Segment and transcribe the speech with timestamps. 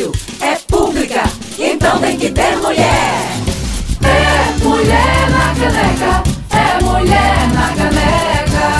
[0.00, 1.22] rádio é pública,
[1.58, 2.86] então tem que ter mulher.
[4.02, 6.22] É mulher na caneca,
[6.56, 8.70] é mulher na caneca.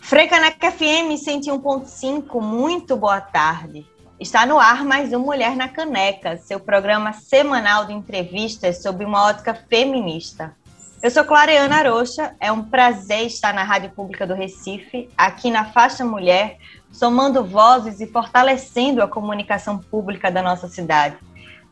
[0.00, 3.86] Frecaneca FM 101.5, muito boa tarde.
[4.18, 9.24] Está no ar mais um Mulher na Caneca, seu programa semanal de entrevistas sobre uma
[9.24, 10.54] ótica feminista.
[11.02, 15.64] Eu sou Clareana Rocha, é um prazer estar na Rádio Pública do Recife, aqui na
[15.64, 16.58] Faixa Mulher,
[16.92, 21.16] somando vozes e fortalecendo a comunicação pública da nossa cidade.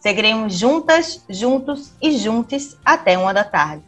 [0.01, 3.85] Seguiremos juntas, juntos e juntos até uma da tarde.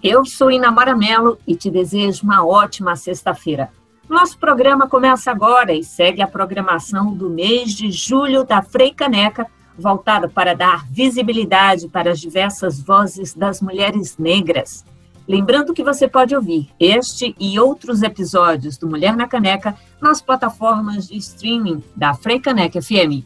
[0.00, 3.72] Eu sou Inamara Mello e te desejo uma ótima sexta-feira.
[4.08, 9.50] Nosso programa começa agora e segue a programação do mês de julho da Frei Caneca,
[9.78, 14.84] voltada para dar visibilidade para as diversas vozes das mulheres negras.
[15.26, 21.06] Lembrando que você pode ouvir este e outros episódios do Mulher na Caneca nas plataformas
[21.06, 23.24] de streaming da Frei Caneca FM.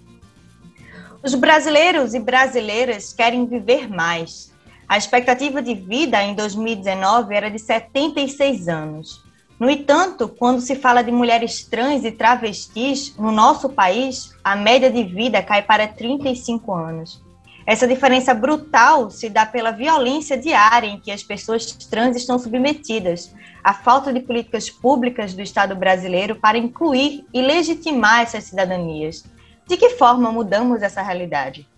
[1.22, 4.52] Os brasileiros e brasileiras querem viver mais.
[4.88, 9.21] A expectativa de vida em 2019 era de 76 anos.
[9.62, 14.90] No entanto, quando se fala de mulheres trans e travestis, no nosso país, a média
[14.90, 17.22] de vida cai para 35 anos.
[17.64, 23.32] Essa diferença brutal se dá pela violência diária em que as pessoas trans estão submetidas,
[23.62, 29.24] a falta de políticas públicas do Estado brasileiro para incluir e legitimar essas cidadanias.
[29.68, 31.68] De que forma mudamos essa realidade?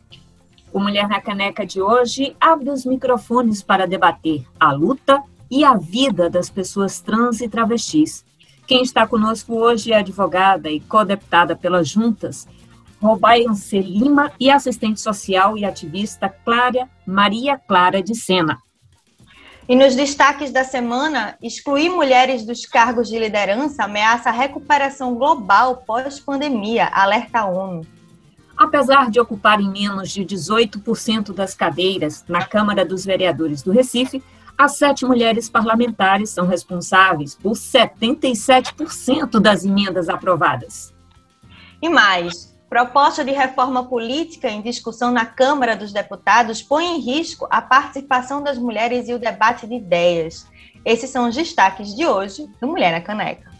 [0.72, 5.74] O Mulher na Caneca de hoje abre os microfones para debater a luta e a
[5.74, 8.24] vida das pessoas trans e travestis.
[8.66, 12.46] Quem está conosco hoje é advogada e co-deputada pelas juntas,
[13.00, 18.58] Robaiance Lima, e assistente social e ativista Clara Maria Clara de Sena.
[19.68, 25.78] E nos destaques da semana, excluir mulheres dos cargos de liderança ameaça a recuperação global
[25.86, 27.86] pós-pandemia, alerta a ONU.
[28.56, 34.22] Apesar de ocuparem menos de 18% das cadeiras na Câmara dos Vereadores do Recife,
[34.56, 40.94] as sete mulheres parlamentares são responsáveis por 77% das emendas aprovadas.
[41.82, 47.46] E mais, proposta de reforma política em discussão na Câmara dos Deputados põe em risco
[47.50, 50.46] a participação das mulheres e o debate de ideias.
[50.84, 53.52] Esses são os destaques de hoje do Mulher na Caneca.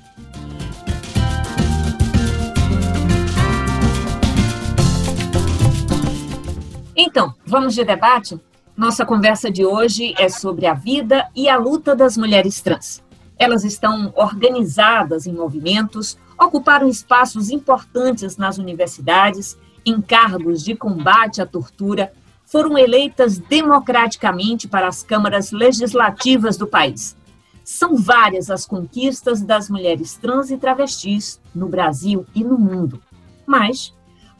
[6.96, 8.38] Então, vamos de debate?
[8.76, 13.00] Nossa conversa de hoje é sobre a vida e a luta das mulheres trans.
[13.38, 21.46] Elas estão organizadas em movimentos, ocuparam espaços importantes nas universidades, em cargos de combate à
[21.46, 22.12] tortura,
[22.44, 27.16] foram eleitas democraticamente para as câmaras legislativas do país.
[27.62, 33.00] São várias as conquistas das mulheres trans e travestis no Brasil e no mundo.
[33.46, 33.94] Mas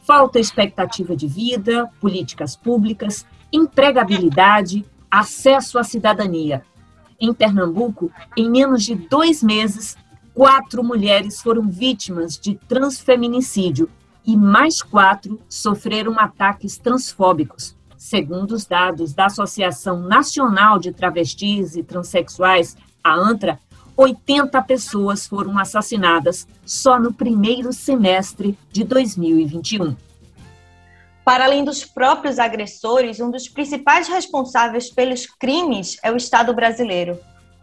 [0.05, 3.25] falta expectativa de vida, políticas públicas,
[3.55, 6.63] empregabilidade, acesso à cidadania.
[7.19, 9.97] Em Pernambuco, em menos de dois meses,
[10.33, 13.89] quatro mulheres foram vítimas de transfeminicídio
[14.25, 17.75] e mais quatro sofreram ataques transfóbicos.
[17.97, 23.59] Segundo os dados da Associação Nacional de Travestis e Transsexuais, a ANTRA,
[23.95, 29.95] 80 pessoas foram assassinadas só no primeiro semestre de 2021.
[31.25, 37.19] Para além dos próprios agressores, um dos principais responsáveis pelos crimes é o Estado brasileiro.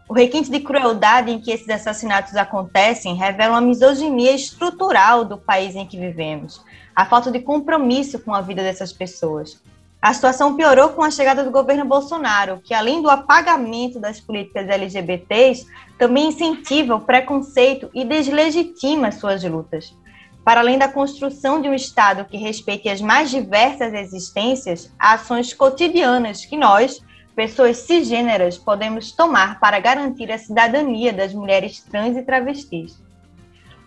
[0.09, 5.77] O requinte de crueldade em que esses assassinatos acontecem revela uma misoginia estrutural do país
[5.77, 6.61] em que vivemos,
[6.93, 9.63] a falta de compromisso com a vida dessas pessoas.
[10.01, 14.67] A situação piorou com a chegada do governo Bolsonaro, que, além do apagamento das políticas
[14.67, 15.65] LGBTs,
[15.97, 19.95] também incentiva o preconceito e deslegitima suas lutas.
[20.43, 25.53] Para além da construção de um Estado que respeite as mais diversas existências, há ações
[25.53, 26.99] cotidianas que nós,
[27.33, 33.01] pessoas cisgêneras, podemos tomar para garantir a cidadania das mulheres trans e travestis.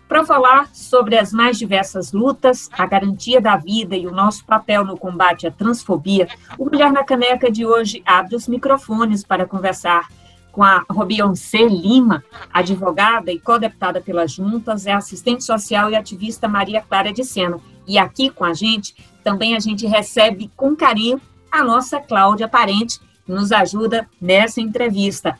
[0.07, 4.83] Para falar sobre as mais diversas lutas, a garantia da vida e o nosso papel
[4.83, 6.27] no combate à transfobia,
[6.57, 10.07] o Mulher na Caneca de hoje abre os microfones para conversar
[10.57, 16.81] com a Robionce Lima, advogada e co-deputada pelas juntas, é assistente social e ativista Maria
[16.81, 17.59] Clara de Sena.
[17.87, 21.21] E aqui com a gente, também a gente recebe com carinho
[21.51, 25.37] a nossa Cláudia Parente, que nos ajuda nessa entrevista.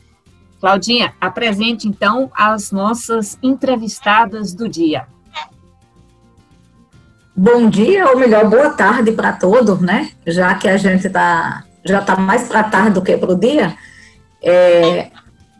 [0.60, 5.08] Claudinha, apresente então as nossas entrevistadas do dia.
[7.34, 10.12] Bom dia, ou melhor, boa tarde para todos, né?
[10.24, 13.76] Já que a gente tá, já está mais para tarde do que para o dia.
[14.42, 15.08] É,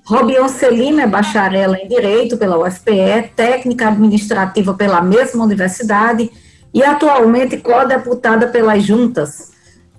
[0.09, 6.31] Robion Celina é bacharela em Direito pela UFPE, técnica administrativa pela mesma universidade
[6.73, 9.53] e atualmente co-deputada pelas juntas.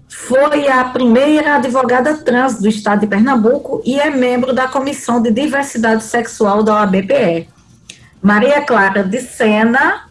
[0.08, 5.30] Foi a primeira advogada trans do estado de Pernambuco e é membro da Comissão de
[5.30, 7.48] Diversidade Sexual da OABPE.
[8.22, 10.10] Maria Clara de Sena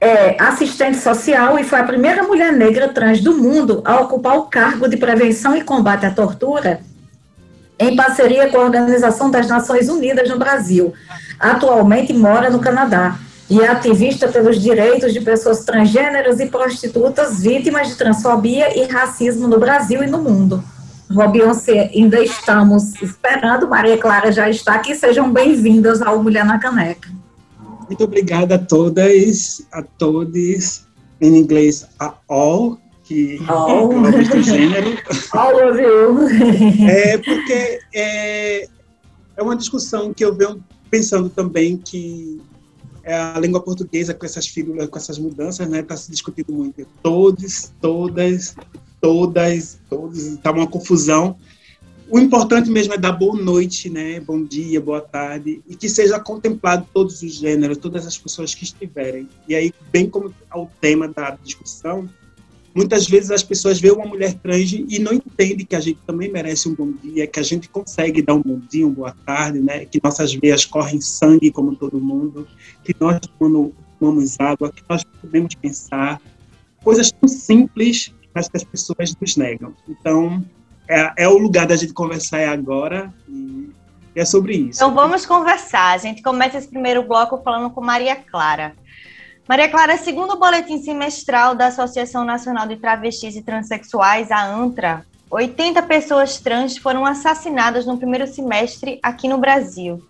[0.00, 4.44] é assistente social e foi a primeira mulher negra trans do mundo a ocupar o
[4.44, 6.80] cargo de prevenção e combate à tortura
[7.78, 10.94] em parceria com a Organização das Nações Unidas no Brasil.
[11.38, 13.18] Atualmente mora no Canadá
[13.48, 19.46] e é ativista pelos direitos de pessoas transgêneras e prostitutas vítimas de transfobia e racismo
[19.46, 20.62] no Brasil e no mundo.
[21.08, 27.08] Beyoncé, ainda estamos esperando, Maria Clara já está aqui, sejam bem-vindas ao Mulher na Caneca.
[27.86, 30.84] Muito obrigada a todas, a todos,
[31.20, 34.04] em inglês, a all, que oh.
[34.04, 34.98] é gênero.
[35.32, 36.28] All of you.
[36.88, 38.68] É porque é,
[39.36, 42.40] é uma discussão que eu venho pensando também que
[43.04, 46.84] é a língua portuguesa com essas figuras, com essas mudanças, né, está se discutindo muito.
[47.02, 48.56] Todos, todas,
[49.00, 51.36] todas, todos, está uma confusão.
[52.08, 56.18] O importante mesmo é dar boa noite, né, bom dia, boa tarde, e que seja
[56.18, 59.28] contemplado todos os gêneros, todas as pessoas que estiverem.
[59.46, 62.08] E aí, bem como ao tema da discussão,
[62.76, 66.30] Muitas vezes as pessoas veem uma mulher trans e não entendem que a gente também
[66.30, 69.60] merece um bom dia, que a gente consegue dar um bom dia, uma boa tarde,
[69.60, 69.86] né?
[69.86, 72.46] que nossas veias correm sangue como todo mundo,
[72.84, 76.20] que nós tomamos água, que nós podemos pensar.
[76.84, 79.72] Coisas tão simples, mas que as pessoas nos negam.
[79.88, 80.44] Então,
[80.86, 83.70] é, é o lugar da gente conversar é agora e
[84.14, 84.84] é sobre isso.
[84.84, 85.94] Então vamos conversar.
[85.94, 88.76] A gente começa esse primeiro bloco falando com Maria Clara.
[89.48, 95.06] Maria Clara, segundo o boletim semestral da Associação Nacional de Travestis e Transsexuais, a ANTRA,
[95.30, 100.04] 80 pessoas trans foram assassinadas no primeiro semestre aqui no Brasil.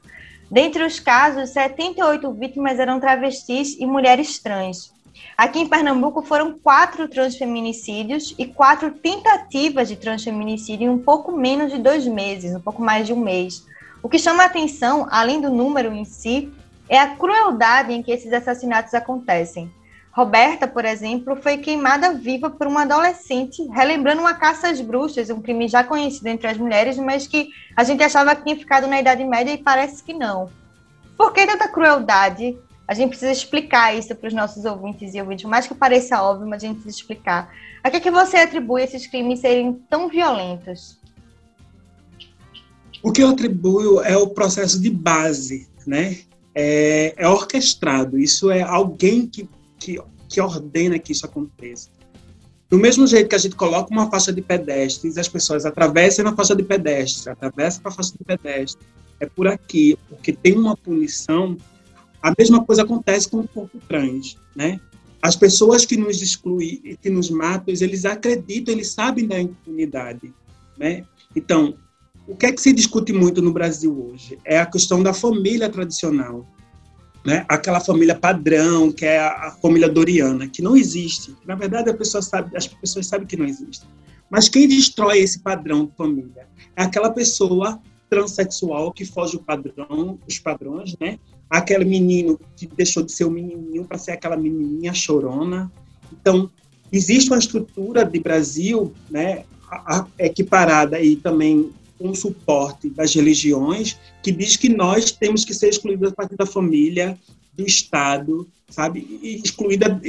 [0.50, 4.90] Dentre os casos, 78 vítimas eram travestis e mulheres trans.
[5.36, 11.70] Aqui em Pernambuco foram quatro transfeminicídios e quatro tentativas de transfeminicídio em um pouco menos
[11.70, 13.66] de dois meses, um pouco mais de um mês.
[14.02, 16.50] O que chama a atenção, além do número em si,
[16.88, 19.70] é a crueldade em que esses assassinatos acontecem.
[20.16, 25.42] Roberta, por exemplo, foi queimada viva por uma adolescente, relembrando uma caça às bruxas, um
[25.42, 28.98] crime já conhecido entre as mulheres, mas que a gente achava que tinha ficado na
[28.98, 30.48] Idade Média e parece que não.
[31.18, 32.58] Por que tanta crueldade?
[32.88, 36.48] A gente precisa explicar isso para os nossos ouvintes e ouvintes, mais que pareça óbvio,
[36.48, 37.52] mas a gente precisa explicar.
[37.84, 40.98] A que, é que você atribui esses crimes serem tão violentos?
[43.02, 46.20] O que eu atribuo é o processo de base, né?
[46.58, 49.46] É, é orquestrado, isso é alguém que,
[49.78, 51.90] que, que ordena que isso aconteça.
[52.70, 56.34] Do mesmo jeito que a gente coloca uma faixa de pedestres, as pessoas atravessam na
[56.34, 58.86] faixa de pedestres, atravessam para a faixa de pedestres.
[59.20, 61.58] É por aqui, porque tem uma punição.
[62.22, 64.80] A mesma coisa acontece com o corpo trans, né?
[65.20, 70.32] As pessoas que nos excluem, que nos matam, eles acreditam, eles sabem da impunidade,
[70.78, 71.04] né?
[71.34, 71.74] Então,
[72.26, 74.38] o que é que se discute muito no Brasil hoje?
[74.44, 76.44] É a questão da família tradicional,
[77.24, 77.44] né?
[77.48, 81.34] Aquela família padrão, que é a, família doriana, que não existe.
[81.46, 83.86] Na verdade, a pessoa sabe, as pessoas sabem que não existe.
[84.28, 87.80] Mas quem destrói esse padrão de família é aquela pessoa
[88.10, 91.18] transexual que foge o padrão, os padrões, né?
[91.48, 95.70] Aquele menino que deixou de ser um menininho para ser aquela menininha chorona.
[96.12, 96.50] Então,
[96.90, 99.44] existe uma estrutura de Brasil, né,
[100.18, 106.12] equiparada e também um suporte das religiões que diz que nós temos que ser excluídos
[106.12, 107.18] a partir da família,
[107.54, 109.18] do Estado, sabe?
[109.22, 110.00] E excluída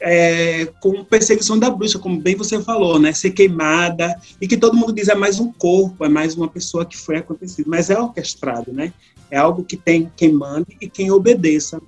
[0.00, 3.12] é, com perseguição da bruxa, como bem você falou, né?
[3.12, 6.84] Ser queimada e que todo mundo diz é mais um corpo, é mais uma pessoa
[6.84, 8.92] que foi acontecido, mas é orquestrado, né?
[9.30, 11.80] É algo que tem quem mande e quem obedeça,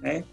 [0.00, 0.24] né?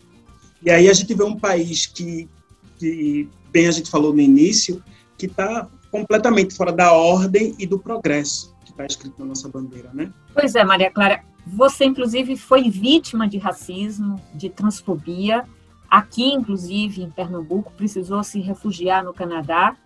[0.64, 2.30] E aí a gente vê um país que,
[2.78, 4.82] que bem a gente falou no início,
[5.18, 9.90] que está completamente fora da ordem e do progresso que está escrito na nossa bandeira,
[9.94, 10.12] né?
[10.34, 11.24] Pois é, Maria Clara.
[11.48, 15.46] Você, inclusive, foi vítima de racismo, de transfobia.
[15.90, 19.78] Aqui, inclusive, em Pernambuco, precisou se refugiar no Canadá.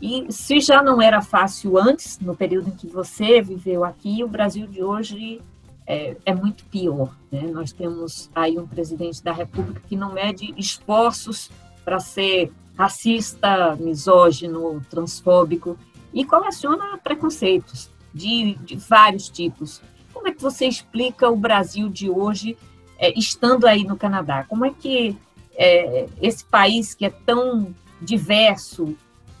[0.00, 4.28] E se já não era fácil antes, no período em que você viveu aqui, o
[4.28, 5.40] Brasil de hoje
[5.86, 7.16] é, é, muito pior.
[7.32, 7.42] Né?
[7.42, 11.50] Nós temos aí um presidente da República que não mede esforços
[11.84, 15.76] para ser racista, misógino, transfóbico
[16.14, 19.82] e coleciona preconceitos de, de, vários tipos.
[20.14, 22.56] Como é que você explica o Brasil de hoje
[22.98, 24.44] é, estando aí no Canadá?
[24.48, 25.14] Como é que
[25.54, 28.96] é, esse país que é tão diverso,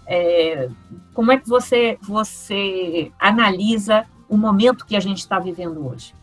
[0.06, 0.68] é,
[1.14, 6.14] como é que você, você analisa o momento que a gente está vivendo hoje?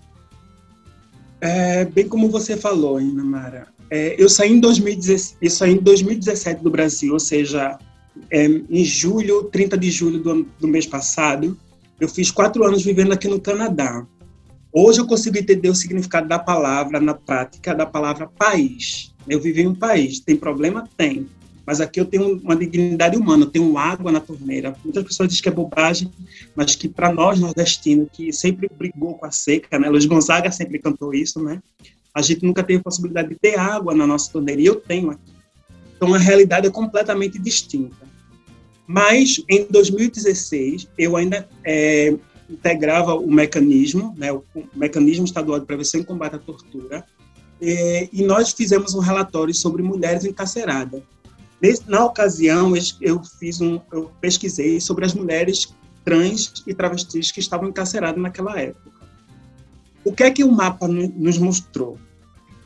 [1.42, 5.78] É, bem como você falou, Ana Mara, é, eu, saí em 2017, eu saí em
[5.78, 7.78] 2017 do Brasil, ou seja,
[8.32, 11.58] é, em julho, 30 de julho do, do mês passado,
[12.00, 14.06] eu fiz quatro anos vivendo aqui no Canadá.
[14.72, 19.14] Hoje eu consigo entender o significado da palavra na prática da palavra país.
[19.28, 20.88] Eu vivi em um país, tem problema?
[20.96, 21.28] Tem.
[21.66, 24.74] Mas aqui eu tenho uma dignidade humana, eu tenho água na torneira.
[24.84, 26.10] Muitas pessoas dizem que é bobagem,
[26.56, 29.90] mas que para nós nordestinos, que sempre brigou com a seca, né?
[29.90, 31.62] Luiz Gonzaga sempre cantou isso, né?
[32.18, 35.32] A gente nunca teve possibilidade de ter água na nossa torneira, e eu tenho aqui.
[35.96, 38.08] Então a realidade é completamente distinta.
[38.88, 42.18] Mas em 2016 eu ainda é,
[42.50, 44.44] integrava o mecanismo, né, o,
[44.74, 47.06] mecanismo estadual de prevenção e combate à tortura,
[47.62, 51.04] é, e nós fizemos um relatório sobre mulheres encarceradas.
[51.86, 55.72] na ocasião eu fiz um, eu pesquisei sobre as mulheres
[56.04, 58.90] trans e travestis que estavam encarceradas naquela época.
[60.04, 62.00] O que é que o mapa nos mostrou?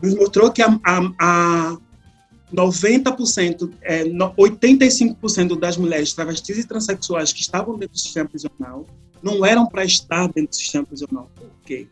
[0.01, 1.77] Nos mostrou que a, a, a
[2.53, 8.85] 90%, é, 85% das mulheres travestis e transexuais que estavam dentro do sistema prisional
[9.21, 11.29] não eram para estar dentro do sistema prisional.
[11.35, 11.87] Por quê?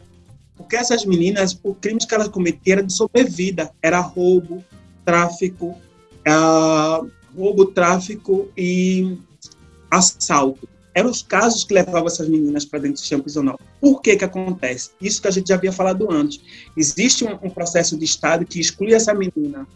[0.58, 4.64] Porque essas meninas, o crime que elas cometiam era de sobrevida, era roubo,
[5.06, 5.78] tráfico,
[6.28, 9.18] uh, roubo, tráfico e
[9.90, 10.68] assalto.
[10.94, 13.60] Eram os casos que levavam essas meninas para dentro do sistema prisional.
[13.80, 14.92] Por que que acontece?
[15.00, 16.42] Isso que a gente já havia falado antes.
[16.76, 19.68] Existe um, um processo de Estado que exclui essa menina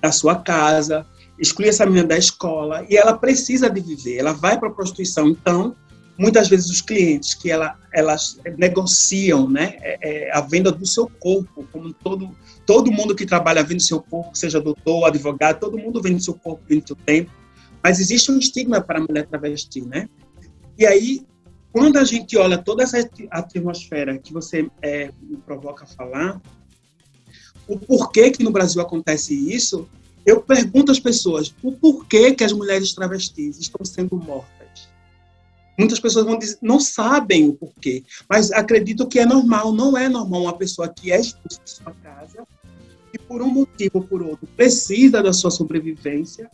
[0.00, 1.06] da sua casa,
[1.38, 5.28] exclui essa menina da escola e ela precisa de viver, ela vai para a prostituição.
[5.28, 5.74] Então,
[6.18, 11.10] muitas vezes os clientes que ela, elas negociam né, é, é, a venda do seu
[11.18, 12.30] corpo, como todo,
[12.66, 16.62] todo mundo que trabalha vende seu corpo, seja doutor, advogado, todo mundo vende seu corpo,
[16.68, 17.30] vende seu tempo,
[17.82, 20.08] mas existe um estigma para a mulher travesti, né?
[20.78, 21.26] E aí,
[21.72, 22.98] quando a gente olha toda essa
[23.30, 26.40] atmosfera que você é, me provoca falar,
[27.66, 29.88] o porquê que no Brasil acontece isso,
[30.24, 34.88] eu pergunto às pessoas o porquê que as mulheres travestis estão sendo mortas.
[35.78, 39.72] Muitas pessoas vão dizer, não sabem o porquê, mas acreditam que é normal.
[39.72, 42.46] Não é normal uma pessoa que é expulsa de sua casa
[43.12, 46.50] e por um motivo ou por outro precisa da sua sobrevivência,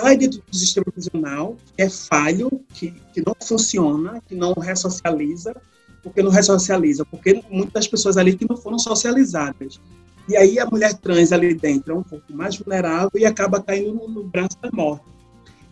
[0.00, 5.54] cai dentro do sistema prisional, que é falho, que, que não funciona, que não ressocializa.
[6.02, 7.04] Por que não ressocializa?
[7.04, 9.80] Porque muitas pessoas ali que não foram socializadas.
[10.28, 13.94] E aí a mulher trans ali dentro é um pouco mais vulnerável e acaba caindo
[13.94, 15.04] no, no braço da morte.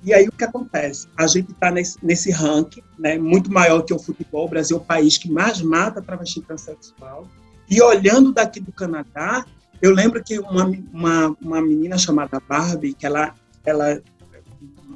[0.03, 1.09] E aí o que acontece?
[1.17, 4.47] A gente está nesse, nesse ranking, né, muito maior que o futebol.
[4.47, 7.27] O Brasil é o país que mais mata travesti transexual.
[7.69, 9.45] E olhando daqui do Canadá,
[9.81, 14.01] eu lembro que uma, uma, uma menina chamada Barbie, que ela, ela,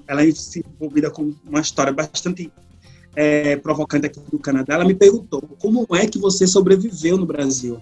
[0.07, 2.51] ela é envolvida com uma história bastante
[3.15, 7.81] é, provocante aqui do Canadá, ela me perguntou como é que você sobreviveu no Brasil?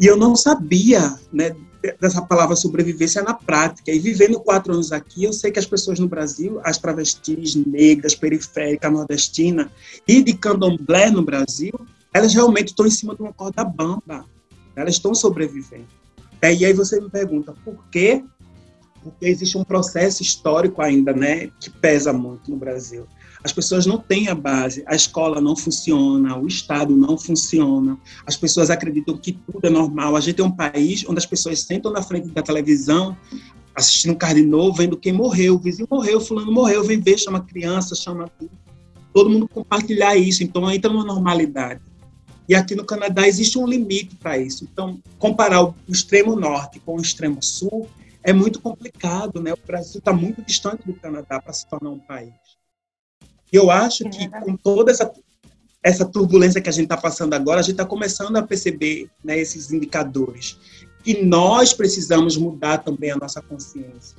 [0.00, 1.54] E eu não sabia né,
[2.00, 3.92] dessa palavra sobrevivência na prática.
[3.92, 8.14] E vivendo quatro anos aqui, eu sei que as pessoas no Brasil, as travestis negras,
[8.14, 9.70] periféricas, nordestina
[10.08, 11.74] e de candomblé no Brasil,
[12.12, 14.24] elas realmente estão em cima de uma corda bamba.
[14.74, 15.86] Elas estão sobrevivendo.
[16.42, 18.22] E aí você me pergunta, por quê?
[19.10, 23.06] Porque existe um processo histórico ainda, né, que pesa muito no Brasil.
[23.44, 27.96] As pessoas não têm a base, a escola não funciona, o Estado não funciona,
[28.26, 30.16] as pessoas acreditam que tudo é normal.
[30.16, 33.16] A gente é um país onde as pessoas sentam na frente da televisão,
[33.76, 37.94] assistindo um novo, vendo quem morreu, o vizinho morreu, fulano morreu, vem ver, chama criança,
[37.94, 38.28] chama
[39.14, 41.80] todo mundo compartilhar isso, então entra numa normalidade.
[42.48, 44.64] E aqui no Canadá existe um limite para isso.
[44.64, 47.88] Então, comparar o extremo norte com o extremo sul
[48.26, 49.52] é muito complicado, né?
[49.52, 52.34] O Brasil está muito distante do Canadá para se tornar um país.
[53.52, 55.08] E eu acho que é com toda essa,
[55.80, 59.38] essa turbulência que a gente está passando agora, a gente está começando a perceber né,
[59.38, 60.58] esses indicadores.
[61.06, 64.18] E nós precisamos mudar também a nossa consciência.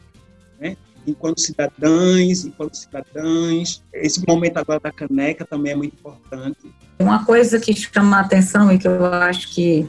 [0.58, 0.78] Né?
[1.06, 6.74] Enquanto cidadãs, enquanto cidadãs, esse momento agora da caneca também é muito importante.
[6.98, 9.86] Uma coisa que chama a atenção e que eu acho que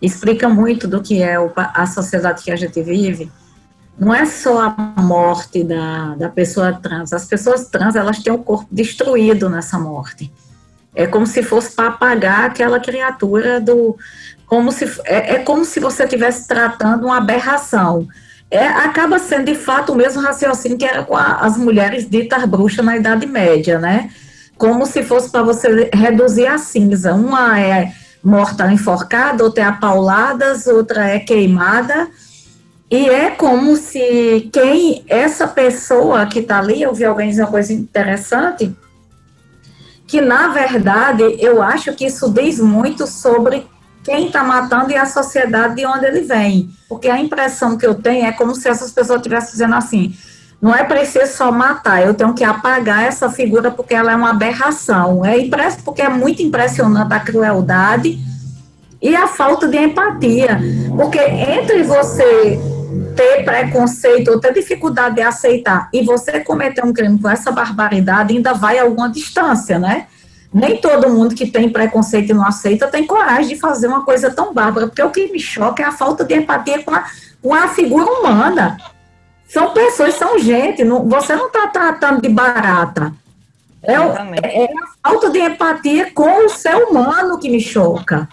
[0.00, 3.30] explica muito do que é a sociedade que a gente vive
[4.00, 7.12] não é só a morte da, da pessoa trans.
[7.12, 10.32] As pessoas trans, elas têm o corpo destruído nessa morte.
[10.94, 13.94] É como se fosse para apagar aquela criatura do.
[14.46, 18.08] Como se, é, é como se você estivesse tratando uma aberração.
[18.50, 22.44] É, acaba sendo de fato o mesmo raciocínio que era com a, as mulheres ditas
[22.46, 24.10] bruxas na Idade Média, né?
[24.56, 27.14] Como se fosse para você reduzir a cinza.
[27.14, 27.92] Uma é
[28.24, 32.08] morta enforcada, outra é apauladas, outra é queimada
[32.90, 37.50] e é como se quem, essa pessoa que está ali, eu vi alguém dizer uma
[37.50, 38.74] coisa interessante,
[40.08, 43.64] que, na verdade, eu acho que isso diz muito sobre
[44.02, 46.68] quem está matando e a sociedade de onde ele vem.
[46.88, 50.12] Porque a impressão que eu tenho é como se essas pessoas estivessem dizendo assim:
[50.60, 54.30] não é preciso só matar, eu tenho que apagar essa figura porque ela é uma
[54.30, 55.24] aberração.
[55.24, 58.18] É impresso porque é muito impressionante a crueldade
[59.00, 60.60] e a falta de empatia.
[60.96, 62.79] Porque entre você
[63.14, 68.34] ter preconceito ou ter dificuldade de aceitar e você cometer um crime com essa barbaridade,
[68.34, 70.06] ainda vai a alguma distância, né?
[70.52, 74.30] Nem todo mundo que tem preconceito e não aceita tem coragem de fazer uma coisa
[74.30, 77.04] tão bárbara, porque o que me choca é a falta de empatia com a,
[77.40, 78.76] com a figura humana.
[79.48, 83.12] São pessoas, são gente, não, você não está tratando de barata.
[83.82, 88.28] É, é, é a falta de empatia com o ser humano que me choca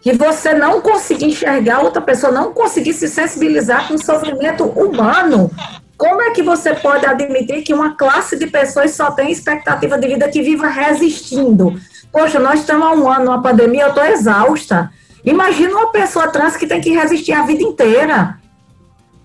[0.00, 5.50] que você não conseguir enxergar outra pessoa, não conseguir se sensibilizar com o sofrimento humano.
[5.96, 10.06] Como é que você pode admitir que uma classe de pessoas só tem expectativa de
[10.06, 11.74] vida que viva resistindo?
[12.12, 14.90] Poxa, nós estamos há um ano numa pandemia, eu estou exausta.
[15.24, 18.38] Imagina uma pessoa trans que tem que resistir a vida inteira.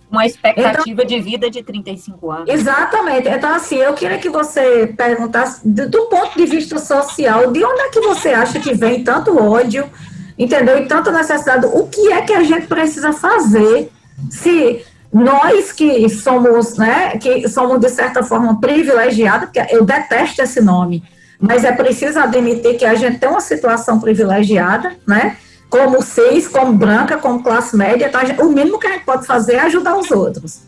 [0.09, 2.49] Uma expectativa então, de vida de 35 anos.
[2.49, 3.27] Exatamente.
[3.27, 7.81] Então, assim, eu queria que você perguntasse, do, do ponto de vista social, de onde
[7.81, 9.89] é que você acha que vem tanto ódio,
[10.37, 10.79] entendeu?
[10.79, 11.65] E tanta necessidade.
[11.65, 13.91] O que é que a gente precisa fazer
[14.29, 20.59] se nós que somos, né, que somos de certa forma privilegiados, porque eu detesto esse
[20.59, 21.03] nome,
[21.39, 25.37] mas é preciso admitir que a gente tem uma situação privilegiada, né?
[25.69, 28.21] Como cis, como branca, como classe média, tá?
[28.39, 30.61] o mínimo que a gente pode fazer é ajudar os outros.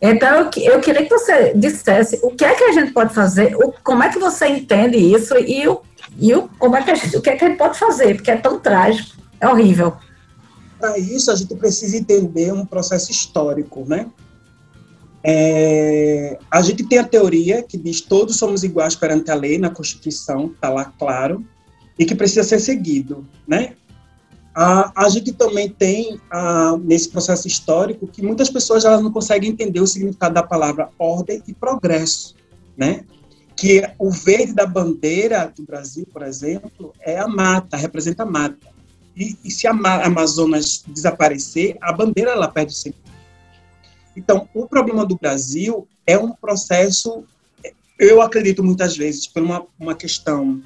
[0.00, 3.54] Então, eu, eu queria que você dissesse o que é que a gente pode fazer,
[3.56, 5.80] o, como é que você entende isso e o
[6.18, 8.14] e o, como é que gente, o que, é que gente pode fazer?
[8.16, 9.96] Porque é tão trágico, é horrível.
[10.78, 14.10] Para isso, a gente precisa entender um processo histórico, né?
[15.24, 19.70] É, a gente tem a teoria que diz todos somos iguais perante a lei na
[19.70, 21.44] Constituição, está lá claro,
[21.96, 23.74] e que precisa ser seguido, né?
[24.54, 29.50] A, a gente também tem, a, nesse processo histórico, que muitas pessoas elas não conseguem
[29.50, 32.34] entender o significado da palavra ordem e progresso,
[32.76, 33.04] né?
[33.56, 38.72] Que o verde da bandeira do Brasil, por exemplo, é a mata, representa a mata.
[39.16, 43.12] E, e se a Amazonas desaparecer, a bandeira ela perde o sentido.
[44.16, 47.24] Então, o problema do Brasil é um processo,
[47.98, 50.62] eu acredito muitas vezes, por uma, uma questão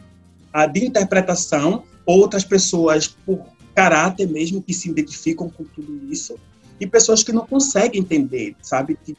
[0.72, 3.44] de interpretação, outras pessoas por
[3.74, 6.36] caráter mesmo, que se identificam com tudo isso,
[6.80, 8.98] e pessoas que não conseguem entender, sabe?
[9.04, 9.16] Que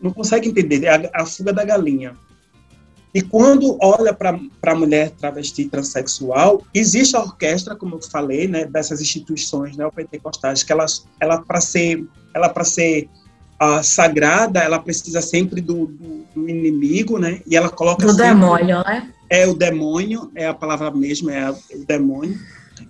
[0.00, 2.14] não conseguem entender, é a, a fuga da galinha.
[3.14, 8.66] E quando olha para a mulher travesti transexual, existe a orquestra, como eu falei, né,
[8.66, 13.08] dessas instituições neopentecostais, que elas, ela para ser, ela para ser
[13.60, 17.40] uh, sagrada, ela precisa sempre do, do, do, inimigo, né?
[17.46, 19.10] E ela coloca do sempre, demônio, né?
[19.30, 22.38] É o demônio, é a palavra mesma, é o demônio.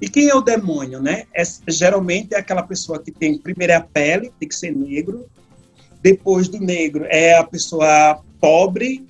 [0.00, 1.24] E quem é o demônio, né?
[1.34, 5.26] É, geralmente é aquela pessoa que tem primeiro é a pele, tem que ser negro.
[6.02, 9.04] Depois do negro é a pessoa pobre,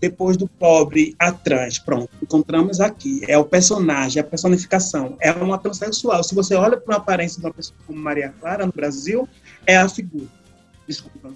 [0.00, 3.22] depois do pobre a trans, pronto, encontramos aqui.
[3.28, 5.16] É o personagem, a personificação.
[5.20, 6.22] É uma transexual.
[6.22, 9.28] Se você olha para a aparência de uma pessoa como Maria Clara no Brasil,
[9.66, 10.28] é a figura.
[10.86, 11.34] Desculpa.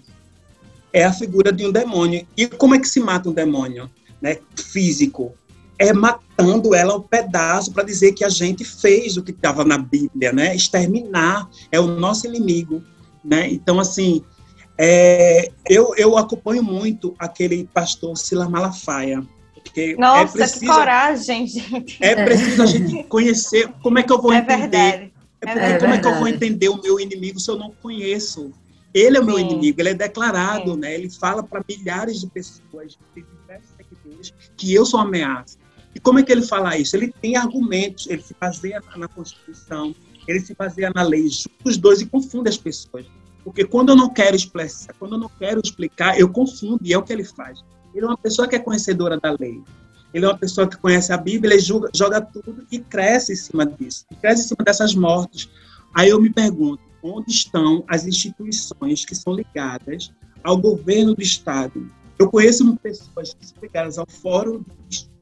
[0.93, 2.27] É a figura de um demônio.
[2.37, 3.91] E como é que se mata um demônio?
[4.21, 4.39] Né?
[4.57, 5.35] Físico.
[5.79, 9.79] É matando ela um pedaço para dizer que a gente fez o que estava na
[9.79, 10.55] Bíblia, né?
[10.55, 12.83] Exterminar é o nosso inimigo,
[13.25, 13.51] né?
[13.51, 14.23] Então, assim,
[14.83, 19.23] é, eu, eu acompanho muito aquele pastor Silas Malafaia.
[19.53, 21.99] Porque é Nossa, é preciso, que coragem, gente.
[22.01, 24.71] É preciso a gente conhecer como é que eu vou é entender.
[24.71, 25.13] Verdade.
[25.43, 28.53] É, é como é que eu vou entender o meu inimigo se eu não conheço?
[28.95, 29.45] Ele é o meu Sim.
[29.45, 30.81] inimigo, ele é declarado, Sim.
[30.81, 30.95] né?
[30.95, 35.59] Ele fala para milhares de pessoas, de diversos seguidores, que eu sou ameaça.
[35.95, 36.97] E como é que ele fala isso?
[36.97, 39.95] Ele tem argumentos, ele se baseia na Constituição,
[40.27, 41.29] ele se baseia na lei,
[41.65, 43.05] os dois e confunde as pessoas.
[43.51, 46.99] Porque quando eu não quero expressar, quando eu não quero explicar, eu confundo, e é
[46.99, 47.61] o que ele faz.
[47.93, 49.61] Ele é uma pessoa que é conhecedora da lei.
[50.15, 53.37] Ele é uma pessoa que conhece a Bíblia, ele joga, joga tudo e cresce em
[53.37, 54.07] cima disso.
[54.21, 55.51] cresce em cima dessas mortes.
[55.93, 60.13] Aí eu me pergunto, onde estão as instituições que são ligadas
[60.45, 61.91] ao governo do Estado?
[62.21, 64.63] Eu conheço pessoas que são ligadas ao Fórum,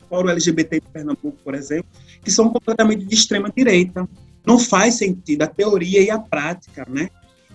[0.07, 1.89] Fórum LGBT de Pernambuco, por exemplo,
[2.23, 4.07] que são completamente de extrema direita.
[4.47, 7.09] Não faz sentido a teoria e a prática, né?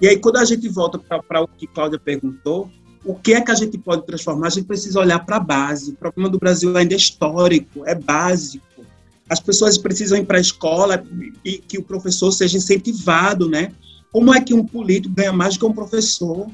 [0.03, 2.69] E aí, quando a gente volta para o que Cláudia perguntou,
[3.05, 4.47] o que é que a gente pode transformar?
[4.47, 5.91] A gente precisa olhar para a base.
[5.91, 8.83] O problema do Brasil ainda é histórico, é básico.
[9.29, 11.01] As pessoas precisam ir para a escola
[11.45, 13.71] e que o professor seja incentivado, né?
[14.11, 16.51] Como é que um político ganha mais do que um professor?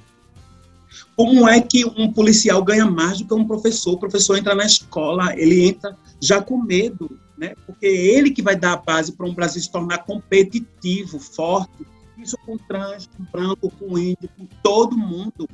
[1.16, 3.94] Como é que um policial ganha mais do que um professor?
[3.94, 7.56] O professor entra na escola, ele entra já com medo, né?
[7.66, 11.84] Porque é ele que vai dar a base para um Brasil se tornar competitivo, forte.
[12.22, 15.48] Isso com trans, com branco, com índio, com todo mundo.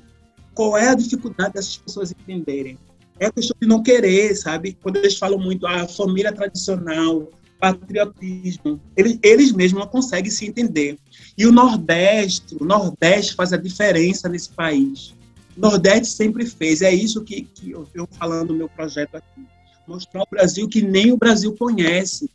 [0.54, 2.78] Qual é a dificuldade dessas pessoas entenderem?
[3.20, 4.78] É a questão de não querer, sabe?
[4.82, 10.46] Quando eles falam muito a ah, família tradicional, patriotismo, eles, eles mesmos não conseguem se
[10.46, 10.98] entender.
[11.38, 15.14] E o Nordeste, o Nordeste faz a diferença nesse país.
[15.56, 19.46] O Nordeste sempre fez, é isso que, que eu estou falando no meu projeto aqui.
[19.88, 22.30] Mostrar o Brasil que nem o Brasil conhece.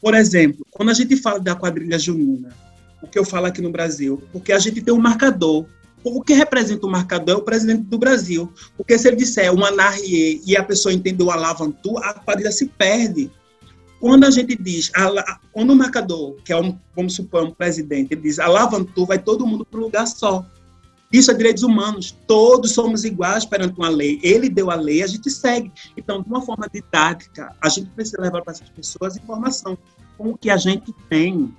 [0.00, 2.54] Por exemplo, quando a gente fala da quadrilha junina,
[3.02, 5.66] o que eu falo aqui no Brasil, porque a gente tem um marcador.
[6.02, 8.50] O que representa o marcador é o presidente do Brasil.
[8.74, 12.66] Porque se ele disser uma narrie e a pessoa entendeu o alavantu, a quadrilha se
[12.66, 13.30] perde.
[14.00, 14.90] Quando a gente diz,
[15.52, 19.46] quando o marcador, que é um, vamos supor, um presidente, ele diz alavantu, vai todo
[19.46, 20.46] mundo para um lugar só.
[21.12, 22.16] Isso é direitos humanos.
[22.26, 24.18] Todos somos iguais perante uma lei.
[24.22, 25.70] Ele deu a lei, a gente segue.
[25.98, 29.76] Então, de uma forma didática, a gente precisa levar para essas pessoas informação
[30.16, 31.54] com o que a gente tem.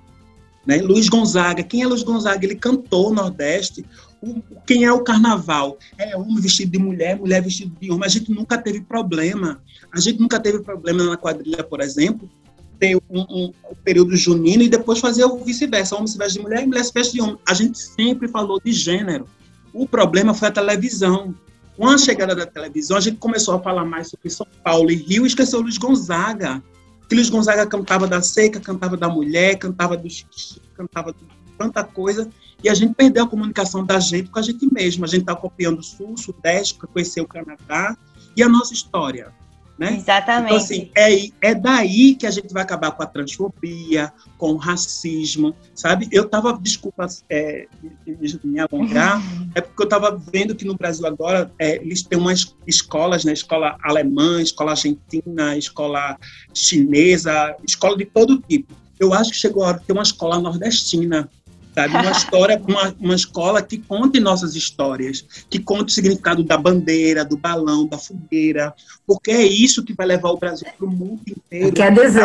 [0.66, 0.80] Né?
[0.80, 2.44] Luiz Gonzaga, quem é Luiz Gonzaga?
[2.44, 3.84] Ele cantou o Nordeste.
[4.22, 5.76] O, quem é o carnaval?
[5.98, 8.06] É homem vestido de mulher, mulher vestido de homem.
[8.06, 9.60] A gente nunca teve problema.
[9.92, 12.30] A gente nunca teve problema na quadrilha, por exemplo,
[12.78, 15.96] ter um, um, um período junino e depois fazer o vice-versa.
[15.96, 17.38] Homem se veste de mulher e mulher se veste de homem.
[17.46, 19.26] A gente sempre falou de gênero.
[19.72, 21.34] O problema foi a televisão.
[21.76, 24.94] Com a chegada da televisão, a gente começou a falar mais sobre São Paulo e
[24.94, 26.62] Rio e esqueceu Luiz Gonzaga
[27.08, 30.08] que Luiz Gonzaga cantava da seca, cantava da mulher, cantava do
[30.74, 31.18] cantava de
[31.58, 32.28] tanta coisa,
[32.62, 35.04] e a gente perdeu a comunicação da gente com a gente mesmo.
[35.04, 37.96] A gente está copiando o Sul, o Sudeste, para conhecer o Canadá
[38.36, 39.32] e a nossa história.
[39.82, 39.96] Né?
[39.96, 40.52] Exatamente.
[40.52, 44.56] Então, assim, é, é daí que a gente vai acabar com a transfobia, com o
[44.56, 46.08] racismo, sabe?
[46.12, 47.66] Eu estava, desculpa é,
[48.44, 49.20] me alongar,
[49.56, 53.32] é porque eu estava vendo que no Brasil agora é, eles têm umas escolas, né?
[53.32, 56.16] Escola alemã, escola argentina, escola
[56.54, 58.72] chinesa, escola de todo tipo.
[59.00, 61.28] Eu acho que chegou a hora de ter uma escola nordestina,
[61.74, 61.96] sabe?
[61.96, 67.24] Uma história, uma, uma escola que conte nossas histórias, que conte o significado da bandeira,
[67.24, 68.74] do balão, da fogueira,
[69.06, 71.72] porque é isso que vai levar o Brasil para o mundo inteiro.
[71.72, 72.22] Quer dizer,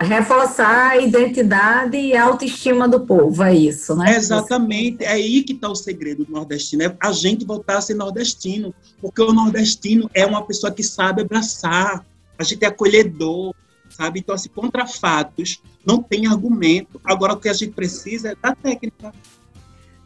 [0.00, 4.16] reforçar a identidade e a autoestima do povo, é isso, né?
[4.16, 7.94] exatamente, é aí que está o segredo do nordestino, é a gente voltar a ser
[7.94, 12.04] nordestino, porque o nordestino é uma pessoa que sabe abraçar,
[12.38, 13.54] a gente é acolhedor,
[13.98, 14.20] sabe?
[14.20, 17.00] Então, assim, contra fatos, não tem argumento.
[17.04, 19.12] Agora, o que a gente precisa é da técnica.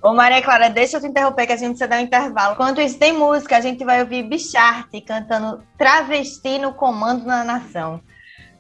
[0.00, 2.55] Ô, Maria Clara, deixa eu te interromper, que a gente precisa dar um intervalo.
[2.55, 8.00] Enquanto isso, tem música, a gente vai ouvir Bicharte cantando Travesti no Comando na Nação.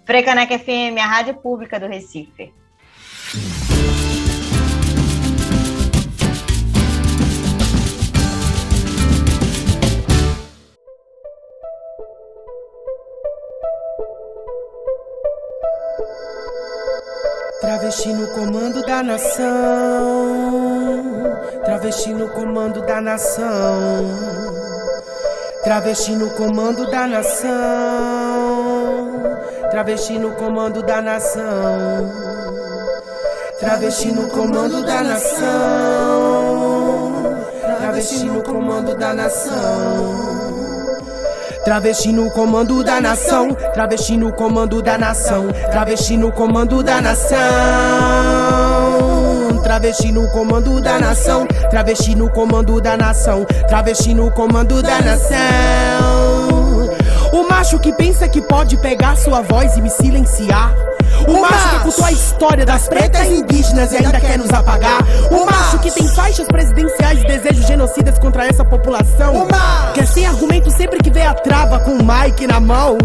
[0.04, 2.52] Frecaneca FM, a rádio pública do Recife.
[17.72, 19.46] Travesti no comando da nação.
[21.64, 24.10] Travesti no comando da nação.
[25.64, 27.48] Travesti no comando da nação.
[29.70, 32.12] Travesti no comando da nação.
[33.58, 36.42] Travesti no comando da nação.
[37.78, 40.41] Travesti no comando da nação.
[41.64, 47.38] Travesti no comando da nação, travesti no comando da nação, travesti no comando da nação.
[49.62, 55.38] Travesti no comando da nação, travesti no comando da nação, travesti no comando da nação.
[57.32, 60.74] O macho que pensa que pode pegar sua voz e me silenciar.
[61.28, 65.00] O macho que contou a história das pretas indígenas e ainda quer nos apagar.
[65.30, 69.46] O macho que tem faixas presidenciais e desejos genocidas contra essa população.
[69.94, 72.98] Que é sem argumento sempre que vê a trava com o mic na mão.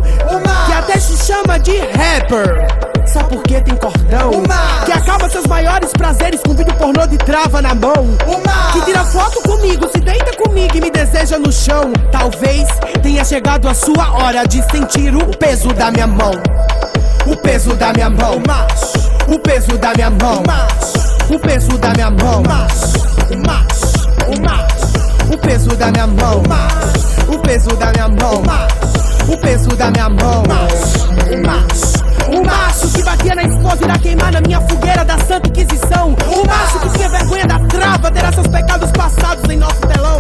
[0.65, 2.67] Que até se chama de rapper.
[3.07, 4.31] Só porque tem cordão.
[4.85, 8.17] Que acaba seus maiores prazeres com vídeo pornô de trava na mão.
[8.73, 11.93] Que tira foto comigo, se deita comigo e me deseja no chão.
[12.11, 12.67] Talvez
[13.01, 16.31] tenha chegado a sua hora de sentir o peso da minha mão
[17.25, 18.41] o peso da minha mão,
[19.27, 20.43] o peso da minha mão,
[21.29, 22.43] o peso da minha mão,
[25.31, 26.43] o peso da minha mão,
[27.27, 28.43] o peso da minha mão,
[29.27, 31.96] o peso da minha mão, o
[32.47, 36.15] macho que batia na esposa irá queimar na minha fogueira da Santa Inquisição.
[36.27, 40.17] O macho que tinha vergonha da trava terá seus pecados passados em nosso telão.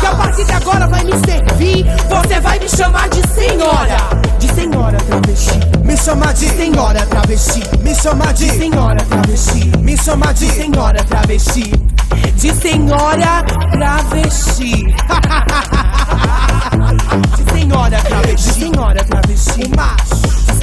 [0.00, 1.86] Que a partir de agora vai me servir.
[2.08, 3.96] Você vai me chamar de senhora.
[4.38, 5.60] De senhora travesti.
[5.84, 7.62] Me chama de senhora travesti.
[7.82, 9.72] Me chama de senhora travesti.
[9.78, 11.72] Me chama de senhora travesti.
[12.36, 14.94] De senhora travesti.
[17.36, 18.48] De senhora travesti.
[18.48, 19.64] De senhora travesti.
[19.64, 20.55] O macho.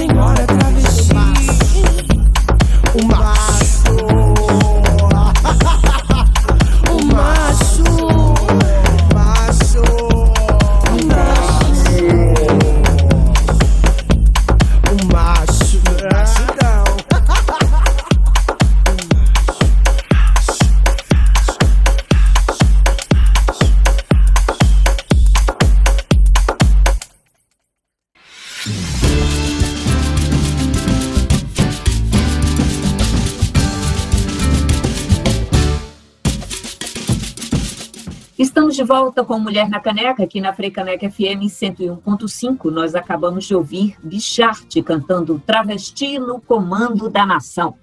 [38.74, 42.72] Estamos de volta com Mulher na Caneca, aqui na Freicaneca FM 101.5.
[42.72, 47.76] Nós acabamos de ouvir Bicharte cantando Travesti no Comando da Nação.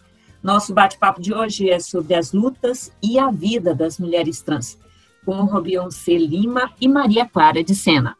[0.42, 4.76] Nosso bate-papo de hoje é sobre as lutas e a vida das mulheres trans,
[5.24, 8.16] com Robionce Lima e Maria Clara de Sena.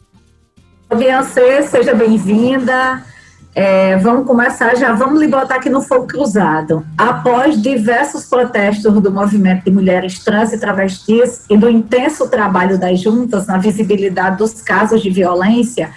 [0.96, 3.04] Beyoncé, seja bem-vinda.
[3.52, 6.86] É, vamos começar já, vamos lhe botar aqui no fogo cruzado.
[6.96, 13.00] Após diversos protestos do movimento de mulheres trans e travestis e do intenso trabalho das
[13.00, 15.90] juntas na visibilidade dos casos de violência,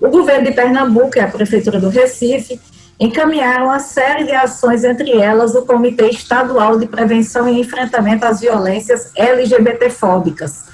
[0.00, 2.60] o governo de Pernambuco e a Prefeitura do Recife
[2.98, 8.40] encaminharam uma série de ações, entre elas o Comitê Estadual de Prevenção e Enfrentamento às
[8.40, 10.64] Violências LGBTfóbicas,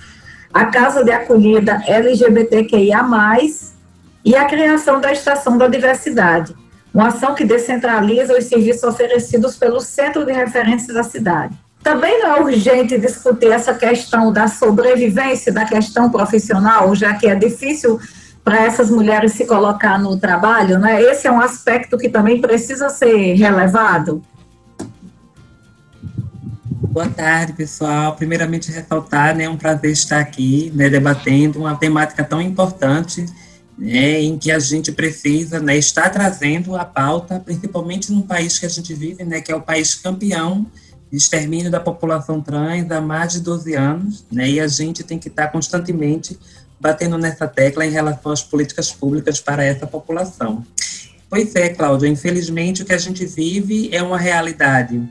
[0.53, 3.03] a Casa de Acolhida LGBTQIA+,
[4.24, 6.54] e a criação da Estação da Diversidade,
[6.92, 11.54] uma ação que descentraliza os serviços oferecidos pelo Centro de Referência da cidade.
[11.82, 17.35] Também não é urgente discutir essa questão da sobrevivência da questão profissional, já que é
[17.35, 17.98] difícil
[18.44, 21.00] para essas mulheres se colocar no trabalho, né?
[21.02, 24.22] Esse é um aspecto que também precisa ser relevado.
[26.92, 28.14] Boa tarde, pessoal.
[28.16, 33.24] Primeiramente, ressaltar, né, é um prazer estar aqui, né, debatendo uma temática tão importante,
[33.76, 38.66] né, em que a gente precisa, né, estar trazendo a pauta, principalmente num país que
[38.66, 40.66] a gente vive, né, que é o país campeão
[41.11, 45.18] de extermínio da população trans há mais de 12 anos, né, e a gente tem
[45.18, 46.38] que estar constantemente
[46.80, 50.64] batendo nessa tecla em relação às políticas públicas para essa população.
[51.30, 55.02] Pois é, Cláudia, infelizmente o que a gente vive é uma realidade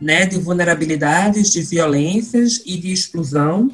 [0.00, 3.70] né, de vulnerabilidades, de violências e de exclusão,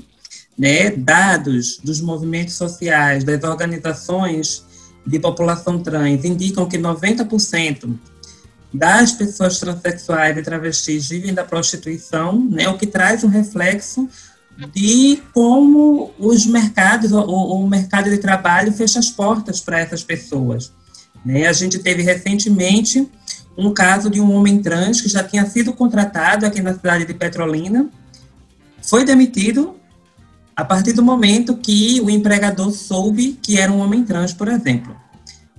[0.58, 4.64] né, dados dos movimentos sociais, das organizações
[5.06, 7.96] de população trans indicam que 90%
[8.72, 14.08] das pessoas transexuais e travestis vivem da prostituição, né, o que traz um reflexo
[14.72, 20.72] de como os mercados, o, o mercado de trabalho fecha as portas para essas pessoas.
[21.24, 21.46] Né?
[21.46, 23.08] A gente teve recentemente
[23.56, 27.14] um caso de um homem trans que já tinha sido contratado aqui na cidade de
[27.14, 27.88] Petrolina,
[28.82, 29.76] foi demitido
[30.60, 34.94] a partir do momento que o empregador soube que era um homem trans, por exemplo.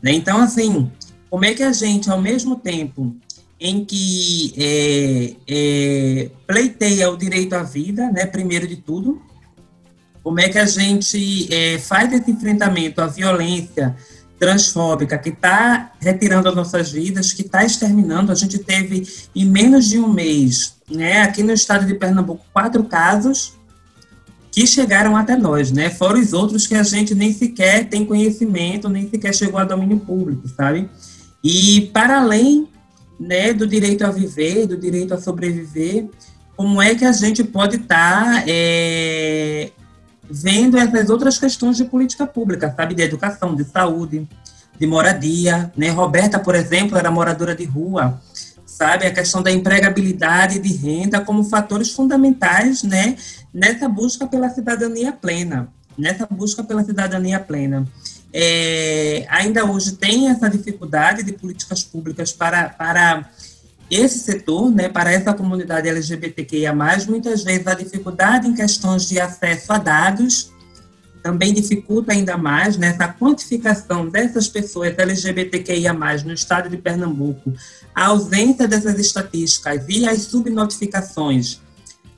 [0.02, 0.14] Né?
[0.14, 0.92] Então, assim,
[1.28, 3.16] como é que a gente, ao mesmo tempo
[3.60, 9.22] em que é, é, pleiteia o direito à vida, né, primeiro de tudo,
[10.24, 13.96] como é que a gente é, faz esse enfrentamento à violência
[14.40, 18.32] transfóbica que está retirando as nossas vidas, que está exterminando.
[18.32, 22.84] A gente teve, em menos de um mês, né, aqui no estado de Pernambuco, quatro
[22.84, 23.60] casos
[24.52, 25.90] que chegaram até nós, né?
[25.90, 30.00] Fora os outros que a gente nem sequer tem conhecimento, nem sequer chegou a domínio
[30.00, 30.90] público, sabe?
[31.44, 32.68] E para além
[33.20, 36.10] né, do direito a viver, do direito a sobreviver,
[36.58, 39.72] como é que a gente pode estar tá, é,
[40.30, 44.28] vendo essas outras questões de política pública, sabe, de educação, de saúde,
[44.78, 45.90] de moradia, né?
[45.90, 48.20] Roberta, por exemplo, era moradora de rua,
[48.82, 53.15] sabe, a questão da empregabilidade de renda como fatores fundamentais, né,
[53.54, 57.88] nessa busca pela cidadania plena, nessa busca pela cidadania plena.
[58.34, 63.30] É, ainda hoje tem essa dificuldade de políticas públicas para, para
[63.88, 66.74] esse setor, né, para essa comunidade LGBTQIA+,
[67.08, 70.51] muitas vezes a dificuldade em questões de acesso a dados
[71.22, 75.94] também dificulta ainda mais né, quantificação dessas pessoas LGBTQIA+,
[76.26, 77.54] no estado de Pernambuco,
[77.94, 81.62] a ausência dessas estatísticas e as subnotificações,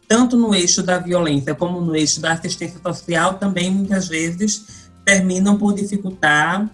[0.07, 5.57] tanto no eixo da violência como no eixo da assistência social, também muitas vezes terminam
[5.57, 6.69] por dificultar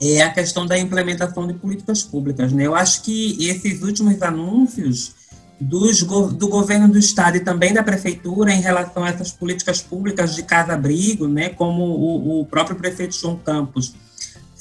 [0.00, 2.52] é a questão da implementação de políticas públicas.
[2.52, 2.66] Né?
[2.66, 5.14] Eu acho que esses últimos anúncios
[5.60, 10.34] dos, do governo do estado e também da prefeitura em relação a essas políticas públicas
[10.34, 13.94] de casa-abrigo, né, como o, o, próprio prefeito João Campos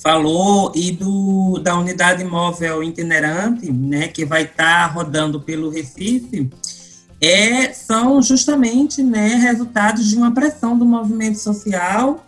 [0.02, 6.50] falou, e do, da unidade móvel itinerante, né, que vai estar tá rodando pelo Recife,
[7.20, 12.26] é, são justamente né, resultados de uma pressão do movimento social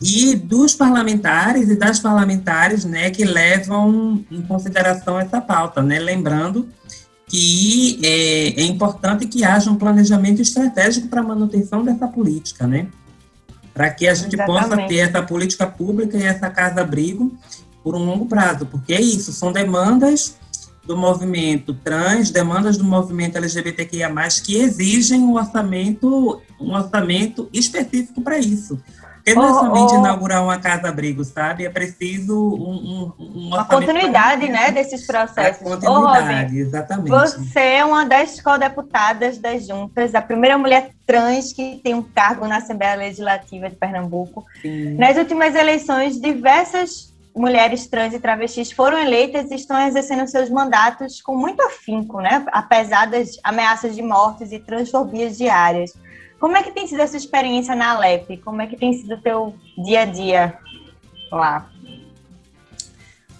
[0.00, 6.68] e dos parlamentares e das parlamentares né, que levam em consideração essa pauta, né, lembrando
[7.26, 12.88] que é, é importante que haja um planejamento estratégico para a manutenção dessa política, né?
[13.72, 14.68] Para que a gente Exatamente.
[14.68, 17.36] possa ter essa política pública e essa casa-abrigo
[17.82, 20.36] por um longo prazo, porque é isso, são demandas
[20.86, 24.10] do movimento trans, demandas do movimento LGBTQIA+,
[24.44, 28.78] que exigem um orçamento, um orçamento específico para isso.
[29.24, 31.64] Porque não é somente inaugurar uma casa-abrigo, sabe?
[31.64, 35.62] É preciso um, um, um Uma continuidade, né, desses processos.
[35.62, 37.08] A continuidade, Robin, exatamente.
[37.08, 42.46] Você é uma das co-deputadas das juntas, a primeira mulher trans que tem um cargo
[42.46, 44.44] na Assembleia Legislativa de Pernambuco.
[44.60, 44.94] Sim.
[44.96, 51.22] Nas últimas eleições, diversas mulheres trans e travestis foram eleitas e estão exercendo seus mandatos
[51.22, 52.44] com muito afinco, né?
[52.52, 55.94] Apesar das ameaças de mortes e transfobias diárias.
[56.44, 58.36] Como é que tem sido essa experiência na Alep?
[58.44, 60.58] Como é que tem sido o teu dia a dia
[61.32, 61.70] lá?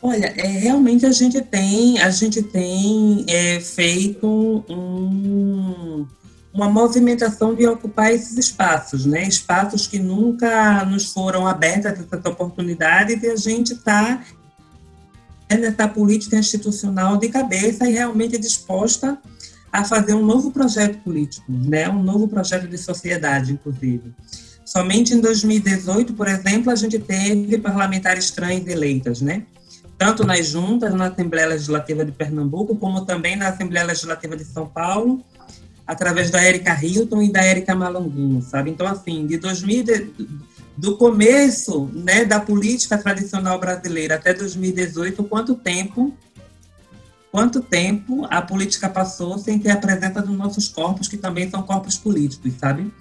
[0.00, 6.06] Olha, é, realmente a gente tem, a gente tem é, feito um,
[6.50, 9.24] uma movimentação de ocupar esses espaços, né?
[9.24, 14.24] Espaços que nunca nos foram abertos essas oportunidades e a gente está
[15.50, 19.33] nessa política institucional de cabeça e realmente disposta a
[19.82, 21.88] fazer um novo projeto político, né?
[21.88, 24.12] Um novo projeto de sociedade, inclusive.
[24.64, 29.44] Somente em 2018, por exemplo, a gente teve parlamentares trans eleitas, né?
[29.96, 34.66] Tanto nas juntas, na Assembleia Legislativa de Pernambuco, como também na Assembleia Legislativa de São
[34.66, 35.24] Paulo,
[35.86, 38.70] através da Érica Hilton e da Érica Malanguinho, sabe?
[38.70, 40.12] Então, assim, de 2000,
[40.76, 46.12] do começo né, da política tradicional brasileira até 2018, quanto tempo
[47.34, 51.64] quanto tempo a política passou sem ter a presença dos nossos corpos, que também são
[51.64, 52.94] corpos políticos, sabe?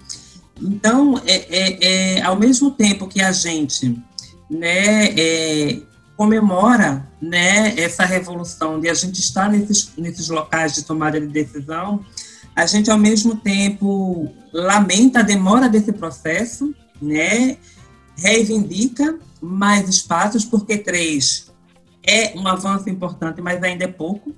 [0.60, 3.96] Então, é, é, é ao mesmo tempo que a gente
[4.50, 5.78] né, é,
[6.16, 12.04] comemora né, essa revolução de a gente estar nesses, nesses locais de tomada de decisão,
[12.56, 17.56] a gente, ao mesmo tempo, lamenta a demora desse processo, né?
[18.16, 21.53] reivindica mais espaços, porque três
[22.06, 24.34] é um avanço importante, mas ainda é pouco.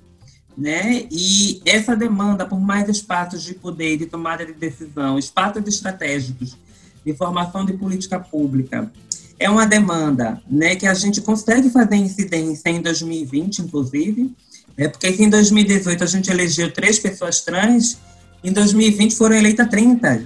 [0.57, 1.05] Né?
[1.11, 6.57] E essa demanda por mais espaços de poder, de tomada de decisão, espaços estratégicos,
[7.05, 8.91] de formação de política pública,
[9.39, 14.35] é uma demanda né, que a gente consegue fazer incidência em 2020, inclusive,
[14.75, 17.97] é porque em 2018 a gente elegeu três pessoas trans,
[18.43, 20.23] em 2020 foram eleitas 30.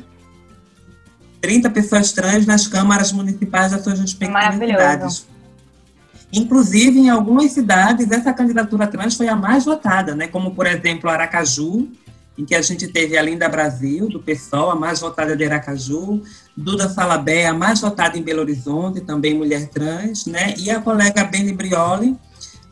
[1.39, 5.25] 30 pessoas trans nas câmaras municipais das suas respectivas cidades.
[6.33, 10.27] Inclusive, em algumas cidades, essa candidatura trans foi a mais votada, né?
[10.27, 11.89] como, por exemplo, Aracaju,
[12.37, 16.21] em que a gente teve a Linda Brasil, do PSOL, a mais votada de Aracaju,
[16.55, 20.53] Duda Salabé, a mais votada em Belo Horizonte, também mulher trans, né?
[20.57, 22.15] e a colega Beni Brioli,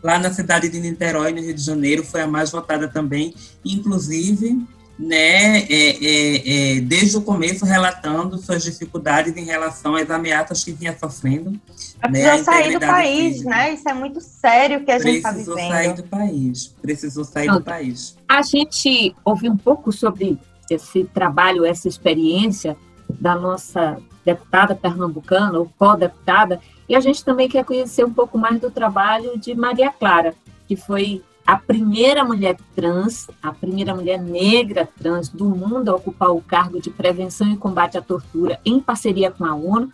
[0.01, 4.65] lá na cidade de Niterói, no Rio de Janeiro, foi a mais votada também, inclusive
[4.99, 10.73] né, é, é, é, desde o começo relatando suas dificuldades em relação às ameaças que
[10.73, 11.57] vinha sofrendo.
[12.01, 13.49] Precisou né, sair do país, física.
[13.49, 13.73] né?
[13.73, 15.53] Isso é muito sério que a gente está vivendo.
[15.53, 16.75] Precisou sair do país.
[16.81, 18.17] Precisou sair do país.
[18.27, 20.37] A gente ouviu um pouco sobre
[20.69, 22.75] esse trabalho, essa experiência
[23.09, 26.59] da nossa deputada pernambucana, ou co-deputada,
[26.89, 30.35] e a gente também quer conhecer um pouco mais do trabalho de Maria Clara,
[30.67, 36.29] que foi a primeira mulher trans, a primeira mulher negra trans do mundo a ocupar
[36.29, 39.91] o cargo de prevenção e combate à tortura em parceria com a ONU.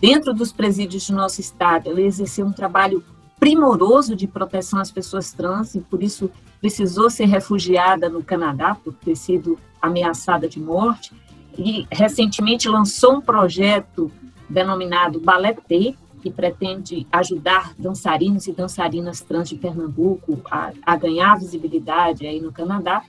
[0.00, 3.04] Dentro dos presídios do nosso estado, ela exerceu um trabalho
[3.38, 6.28] primoroso de proteção às pessoas trans e por isso
[6.60, 11.12] precisou ser refugiada no Canadá por ter sido ameaçada de morte
[11.56, 14.10] e recentemente lançou um projeto
[14.50, 15.96] denominado Ballet T,
[16.28, 22.52] que pretende ajudar dançarinos e dançarinas trans de Pernambuco a, a ganhar visibilidade aí no
[22.52, 23.02] Canadá.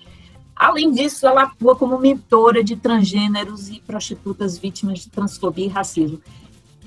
[0.56, 6.22] Além disso, ela atua como mentora de transgêneros e prostitutas vítimas de transfobia e racismo.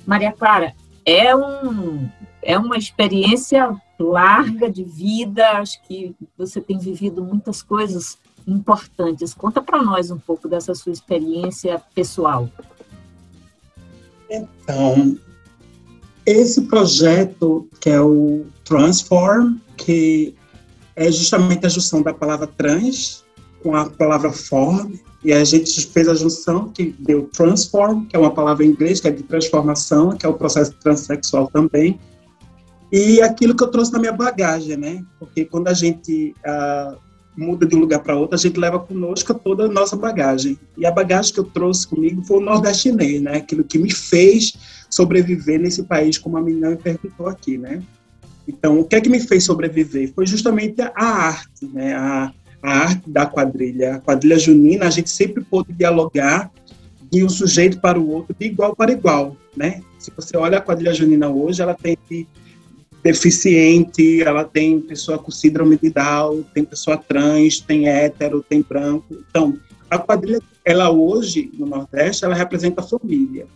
[0.06, 2.08] Maria Clara, é, um,
[2.42, 9.32] é uma experiência larga de vida, acho que você tem vivido muitas coisas importantes.
[9.32, 12.48] Conta para nós um pouco dessa sua experiência pessoal.
[14.28, 15.18] Então,
[16.24, 20.34] esse projeto, que é o Transform, que
[20.94, 23.24] é justamente a junção da palavra trans
[23.62, 24.94] com a palavra form,
[25.24, 29.00] e a gente fez a junção que deu transform, que é uma palavra em inglês,
[29.00, 31.98] que é de transformação, que é o processo transexual também,
[32.90, 35.02] e aquilo que eu trouxe na minha bagagem, né?
[35.18, 36.98] Porque quando a gente uh,
[37.36, 40.58] muda de um lugar para outro, a gente leva conosco toda a nossa bagagem.
[40.76, 43.36] E a bagagem que eu trouxe comigo foi o nordestinês, né?
[43.36, 44.54] Aquilo que me fez
[44.90, 47.82] sobreviver nesse país, como a menina me perguntou aqui, né?
[48.46, 50.12] Então, o que é que me fez sobreviver?
[50.14, 51.94] Foi justamente a arte, né?
[51.94, 53.96] A, a arte da quadrilha.
[53.96, 56.50] A quadrilha junina, a gente sempre pôde dialogar
[57.10, 59.82] de um sujeito para o outro de igual para igual, né?
[59.98, 61.96] Se você olha a quadrilha junina hoje, ela tem
[63.02, 69.04] deficiente, ela tem pessoa com síndrome de Down, tem pessoa trans, tem hétero, tem branco.
[69.28, 69.58] Então,
[69.90, 73.46] a quadrilha, ela hoje, no Nordeste, ela representa a família.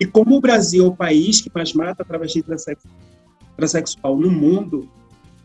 [0.00, 2.44] E como o Brasil é o país que mais mata travesti
[3.56, 4.88] transexual no mundo,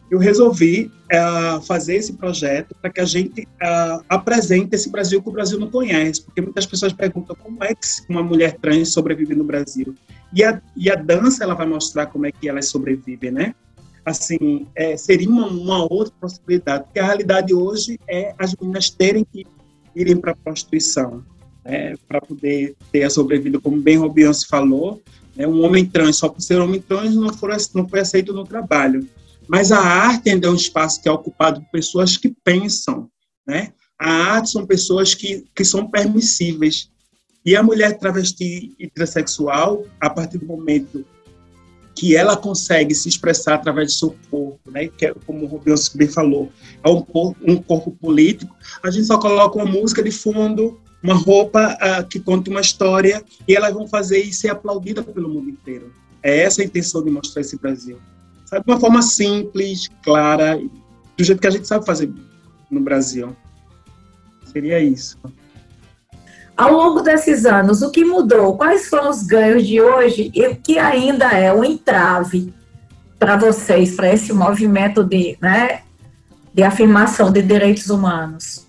[0.09, 5.29] eu resolvi uh, fazer esse projeto para que a gente uh, apresente esse Brasil que
[5.29, 9.35] o Brasil não conhece, porque muitas pessoas perguntam como é que uma mulher trans sobrevive
[9.35, 9.93] no Brasil.
[10.33, 13.55] E a, e a dança ela vai mostrar como é que elas sobrevivem, né?
[14.05, 19.25] Assim, é, seria uma, uma, outra possibilidade, porque a realidade hoje é as meninas terem
[19.25, 19.45] que
[19.93, 21.25] irem para a prostituição,
[21.65, 25.01] né, para poder ter a sobrevida, como bem Robião se falou,
[25.35, 28.45] né, um homem trans, só por ser homem trans, não, for, não foi aceito no
[28.45, 29.05] trabalho.
[29.47, 33.09] Mas a arte ainda é um espaço que é ocupado por pessoas que pensam,
[33.47, 33.71] né?
[33.97, 36.89] A arte são pessoas que, que são permissíveis.
[37.45, 41.05] E a mulher travesti e transexual, a partir do momento
[41.95, 44.87] que ela consegue se expressar através do seu corpo, né?
[44.87, 46.51] Que é, como o Rubens bem falou,
[46.83, 48.53] é um corpo, um corpo político.
[48.83, 53.23] A gente só coloca uma música de fundo, uma roupa uh, que conta uma história
[53.47, 55.91] e elas vão fazer e ser aplaudidas pelo mundo inteiro.
[56.21, 57.97] É essa a intenção de mostrar esse Brasil
[58.47, 58.65] sabe?
[58.65, 60.59] De uma forma simples, clara,
[61.17, 62.11] do jeito que a gente sabe fazer
[62.71, 63.35] no Brasil.
[64.45, 65.17] Seria isso.
[66.55, 68.57] Ao longo desses anos, o que mudou?
[68.57, 72.51] Quais foram os ganhos de hoje e o que ainda é um entrave
[73.19, 75.81] para vocês, para esse movimento de, né,
[76.53, 78.65] de afirmação de direitos humanos?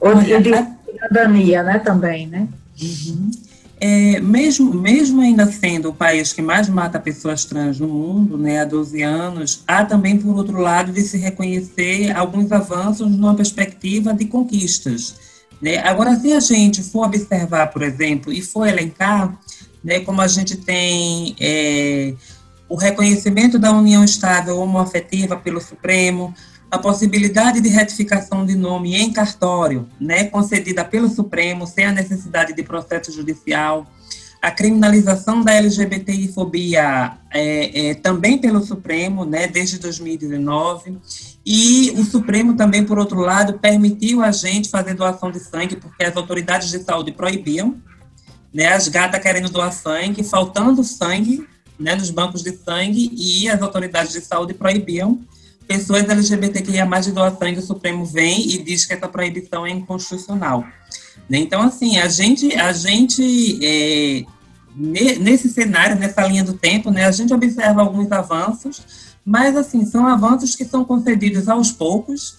[0.00, 0.50] Ou de, de
[0.90, 2.48] cidadania, né, também, né?
[2.80, 3.30] Uhum.
[3.80, 8.60] É, mesmo, mesmo ainda sendo o país que mais mata pessoas trans no mundo, né,
[8.60, 14.12] há 12 anos, há também, por outro lado, de se reconhecer alguns avanços numa perspectiva
[14.12, 15.14] de conquistas.
[15.62, 15.78] Né?
[15.78, 19.38] Agora, se a gente for observar, por exemplo, e for elencar,
[19.82, 22.14] né, como a gente tem é,
[22.68, 26.34] o reconhecimento da união estável homoafetiva pelo Supremo,
[26.70, 32.54] a possibilidade de retificação de nome em cartório, né, concedida pelo Supremo, sem a necessidade
[32.54, 33.86] de processo judicial,
[34.40, 40.98] a criminalização da LGBTI-fobia é, é, também pelo Supremo, né, desde 2019,
[41.44, 46.04] e o Supremo também, por outro lado, permitiu a gente fazer doação de sangue, porque
[46.04, 47.76] as autoridades de saúde proibiam,
[48.52, 51.46] né, as gatas querendo doar sangue, faltando sangue,
[51.78, 55.18] né, nos bancos de sangue, e as autoridades de saúde proibiam
[55.68, 59.70] pessoas LGBTQIA mais de doar sangue, o Supremo vem e diz que essa proibição é
[59.70, 60.64] inconstitucional.
[61.28, 61.38] Né?
[61.38, 64.24] Então, assim, a gente, a gente é,
[64.74, 68.82] nesse cenário, nessa linha do tempo, né, a gente observa alguns avanços,
[69.24, 72.38] mas, assim, são avanços que são concedidos aos poucos,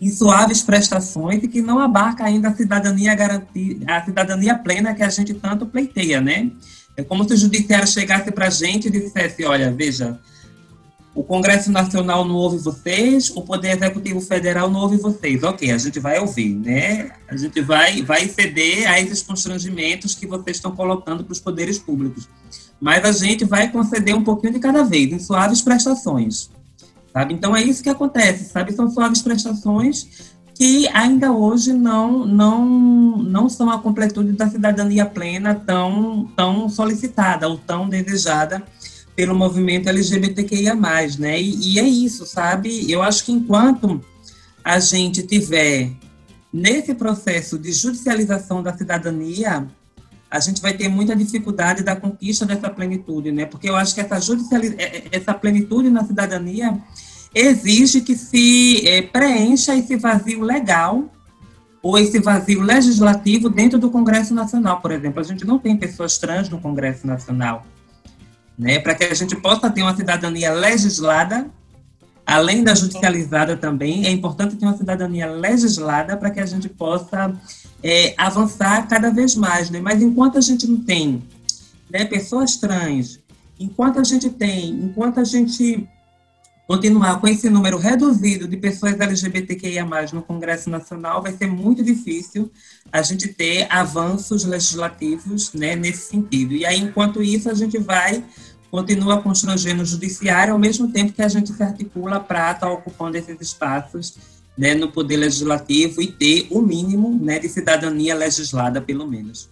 [0.00, 5.02] em suaves prestações e que não abarca ainda a cidadania garantia, a cidadania plena que
[5.02, 6.50] a gente tanto pleiteia, né?
[6.96, 10.18] É como se o judiciário chegasse para a gente e dissesse, olha, veja,
[11.14, 15.42] o Congresso Nacional não ouve vocês, o Poder Executivo Federal não ouve vocês.
[15.42, 17.10] Ok, a gente vai ouvir, né?
[17.28, 21.78] A gente vai, vai ceder a esses constrangimentos que vocês estão colocando para os poderes
[21.78, 22.28] públicos.
[22.80, 26.50] Mas a gente vai conceder um pouquinho de cada vez, em suaves prestações.
[27.12, 27.34] Sabe?
[27.34, 28.72] Então é isso que acontece, sabe?
[28.72, 35.54] São suaves prestações que ainda hoje não, não, não são a completude da cidadania plena
[35.54, 38.62] tão, tão solicitada ou tão desejada
[39.14, 40.74] pelo movimento LGBTQIA+,
[41.18, 41.40] né?
[41.40, 42.90] E, e, é isso, sabe?
[42.90, 44.00] Eu acho que enquanto
[44.64, 45.90] a gente tiver
[46.52, 49.66] nesse processo de judicialização da cidadania,
[50.30, 53.44] a gente vai ter muita dificuldade da conquista dessa plenitude, né?
[53.44, 54.16] Porque eu acho que essa.
[54.16, 56.78] É, é, essa plenitude na cidadania
[57.34, 61.10] exige que se é, preencha esse vazio legal
[61.82, 65.20] ou esse vazio legislativo dentro do Congresso Nacional, por exemplo.
[65.20, 67.66] A gente não tem pessoas trans no Congresso Nacional
[68.62, 71.50] né, para que a gente possa ter uma cidadania legislada,
[72.24, 77.34] além da judicializada também, é importante ter uma cidadania legislada para que a gente possa
[77.82, 79.68] é, avançar cada vez mais.
[79.68, 79.80] Né?
[79.80, 81.24] Mas enquanto a gente não tem
[81.90, 83.18] né, pessoas trans,
[83.58, 85.88] enquanto a gente tem, enquanto a gente
[86.66, 92.50] continuar com esse número reduzido de pessoas LGBTQIA+, no Congresso Nacional, vai ser muito difícil
[92.90, 96.54] a gente ter avanços legislativos né, nesse sentido.
[96.54, 98.24] E aí, enquanto isso, a gente vai
[98.72, 103.18] continua constrangendo o judiciário, ao mesmo tempo que a gente se articula para estar ocupando
[103.18, 104.16] esses espaços
[104.56, 109.46] né, no poder legislativo e ter o mínimo né, de cidadania legislada, pelo menos.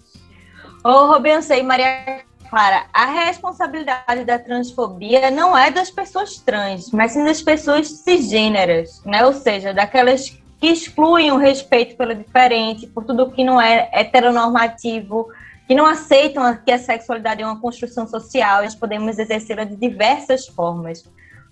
[0.83, 7.13] Ô, Robencê e Maria Clara, a responsabilidade da transfobia não é das pessoas trans, mas
[7.13, 9.25] sim das pessoas cisgêneras, né?
[9.27, 15.29] Ou seja, daquelas que excluem o respeito pelo diferente, por tudo que não é heteronormativo,
[15.71, 20.49] que não aceitam que a sexualidade é uma construção social, nós podemos exercê-la de diversas
[20.49, 21.05] formas.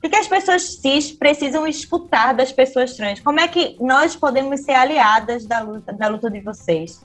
[0.03, 3.21] O que as pessoas cis precisam escutar das pessoas trans?
[3.21, 7.01] Como é que nós podemos ser aliadas da luta, da luta de vocês?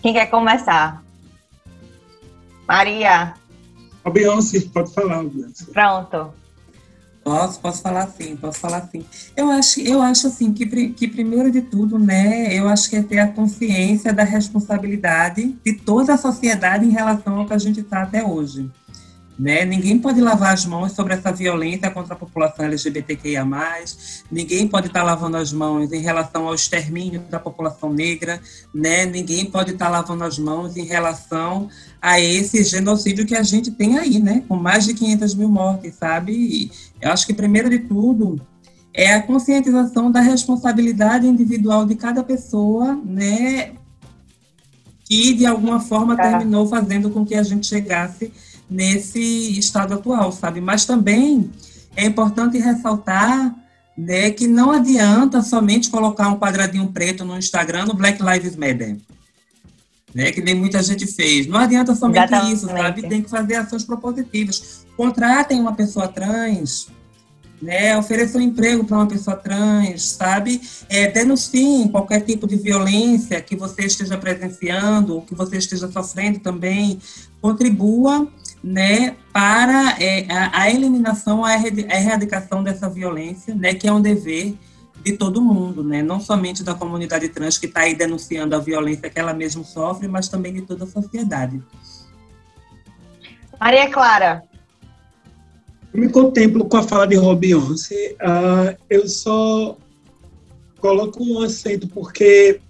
[0.00, 1.02] Quem quer começar?
[2.68, 3.34] Maria.
[4.04, 5.72] A Beyoncé, pode falar, Beyoncé.
[5.72, 6.32] Pronto.
[7.24, 9.02] Posso, posso falar sim, posso falar sim.
[9.34, 13.02] Eu acho, eu acho assim que, que primeiro de tudo, né, eu acho que é
[13.02, 17.80] ter a consciência da responsabilidade de toda a sociedade em relação ao que a gente
[17.80, 18.70] está até hoje.
[19.36, 19.64] Né?
[19.64, 23.44] Ninguém pode lavar as mãos sobre essa violência contra a população LGBTQIA+,
[24.30, 28.40] ninguém pode estar tá lavando as mãos em relação ao extermínio da população negra,
[28.72, 29.04] né?
[29.04, 31.68] ninguém pode estar tá lavando as mãos em relação
[32.00, 34.44] a esse genocídio que a gente tem aí, né?
[34.46, 36.32] com mais de 500 mil mortes, sabe?
[36.32, 36.70] E
[37.00, 38.40] eu acho que, primeiro de tudo,
[38.92, 43.72] é a conscientização da responsabilidade individual de cada pessoa, né?
[45.04, 46.22] que, de alguma forma, tá.
[46.22, 48.32] terminou fazendo com que a gente chegasse
[48.68, 50.60] nesse estado atual, sabe?
[50.60, 51.50] Mas também
[51.96, 53.54] é importante ressaltar
[53.96, 58.96] né, que não adianta somente colocar um quadradinho preto no Instagram no Black Lives Matter.
[60.14, 61.46] Né, que nem muita gente fez.
[61.46, 62.54] Não adianta somente Exatamente.
[62.54, 63.08] isso, sabe?
[63.08, 64.86] Tem que fazer ações propositivas.
[64.96, 66.86] Contratem uma pessoa trans,
[67.60, 70.60] né, ofereça um emprego para uma pessoa trans, sabe?
[70.88, 77.00] É, denunciem qualquer tipo de violência que você esteja presenciando, que você esteja sofrendo também.
[77.40, 78.28] Contribua
[78.64, 84.54] né, para é, a, a, eliminação, a erradicação dessa violência, né, que é um dever
[85.04, 89.10] de todo mundo, né, não somente da comunidade trans que está aí denunciando a violência
[89.10, 91.62] que ela mesma sofre, mas também de toda a sociedade.
[93.60, 94.42] Maria Clara.
[95.92, 99.76] Eu me contemplo com a fala de Rob Beyoncé, uh, eu só
[100.80, 102.60] coloco um acento porque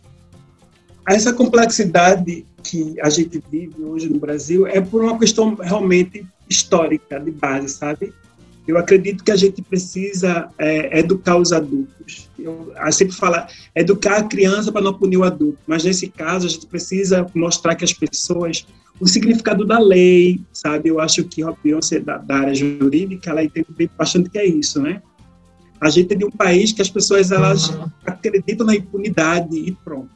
[1.08, 7.20] essa complexidade que a gente vive hoje no Brasil é por uma questão realmente histórica,
[7.20, 8.12] de base, sabe?
[8.66, 12.30] Eu acredito que a gente precisa é, educar os adultos.
[12.38, 13.36] Eu, eu sempre falo,
[13.74, 17.74] educar a criança para não punir o adulto, mas nesse caso a gente precisa mostrar
[17.74, 18.66] que as pessoas
[19.00, 20.88] o significado da lei, sabe?
[20.88, 24.80] Eu acho que a Beyoncé da, da área jurídica, ela entende bastante que é isso,
[24.80, 25.02] né?
[25.80, 27.86] A gente é de um país que as pessoas elas uhum.
[28.06, 30.13] acreditam na impunidade e pronto.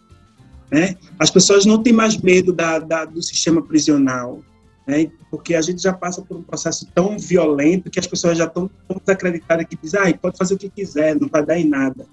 [0.71, 0.97] Né?
[1.19, 4.43] As pessoas não têm mais medo da, da, do sistema prisional,
[4.87, 5.11] né?
[5.31, 8.71] porque a gente já passa por um processo tão violento que as pessoas já estão
[8.87, 12.07] tão desacreditadas que dizem, ah, pode fazer o que quiser, não vai dar em nada.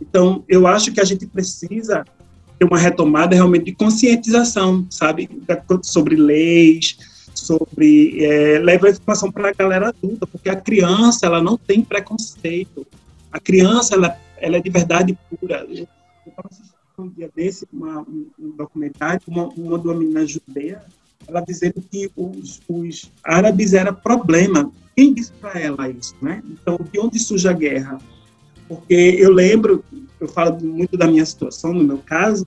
[0.00, 2.04] Então, eu acho que a gente precisa
[2.58, 5.28] ter uma retomada realmente de conscientização, sabe,
[5.82, 6.96] sobre leis,
[7.34, 12.86] sobre é, levar informação para a galera adulta, porque a criança ela não tem preconceito,
[13.30, 15.66] a criança ela, ela é de verdade pura.
[15.68, 15.86] Eu,
[16.26, 16.32] eu
[17.02, 20.82] um dia desse uma, um, um, documentário, uma, uma de uma menina judeia,
[21.26, 24.70] ela dizendo que os, os árabes era problema.
[24.96, 26.42] Quem disse para ela isso, né?
[26.50, 27.98] Então, de onde surge a guerra?
[28.66, 29.84] Porque eu lembro,
[30.20, 32.46] eu falo muito da minha situação, no meu caso,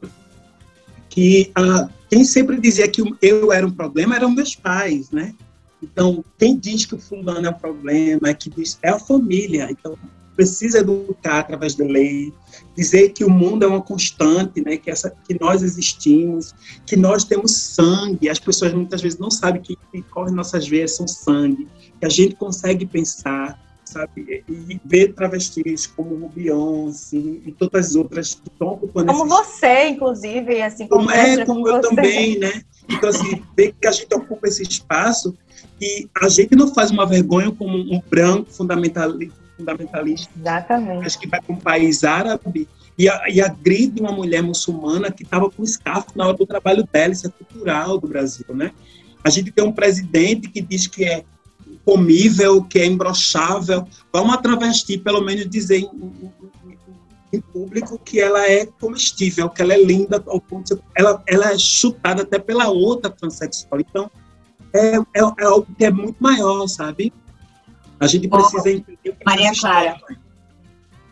[1.10, 5.34] que a, quem sempre dizia que eu era um problema eram meus pais, né?
[5.82, 9.68] Então, quem diz que o fulano é um problema, que diz, é a família.
[9.72, 9.98] Então,
[10.36, 12.32] precisa educar através da lei,
[12.76, 16.54] dizer que o mundo é uma constante, né, que, essa, que nós existimos,
[16.86, 20.96] que nós temos sangue, as pessoas muitas vezes não sabem que, que corre nossas veias
[20.96, 21.68] são sangue,
[22.00, 27.96] que a gente consegue pensar, sabe, e ver travestis como o Beyoncé e todas as
[27.96, 31.90] outras que estão ocupando Como você, inclusive, assim como, como É, como eu você.
[31.90, 32.64] também, né?
[32.90, 35.36] Então, assim, ver que a gente ocupa esse espaço
[35.80, 40.32] e a gente não faz uma vergonha como um branco fundamentalista, fundamentalista.
[40.38, 41.06] Exatamente.
[41.06, 45.50] Acho que vai para um país árabe e, e agride uma mulher muçulmana que estava
[45.50, 47.14] com escafo na hora do trabalho dela.
[47.14, 48.72] Isso é cultural do Brasil, né?
[49.24, 51.24] A gente tem um presidente que diz que é
[51.86, 53.88] comível, que é imbrochável.
[54.12, 56.78] Vamos a travesti, pelo menos, dizer em, em,
[57.34, 61.52] em, público que ela é comestível, que ela é linda, ao ponto de, ela, ela
[61.52, 63.80] é chutada até pela outra transexual.
[63.80, 64.12] Então,
[64.74, 67.14] é, é, é algo que é muito maior, sabe?
[68.02, 69.18] A gente precisa oh, entender.
[69.24, 70.02] Maria Clara,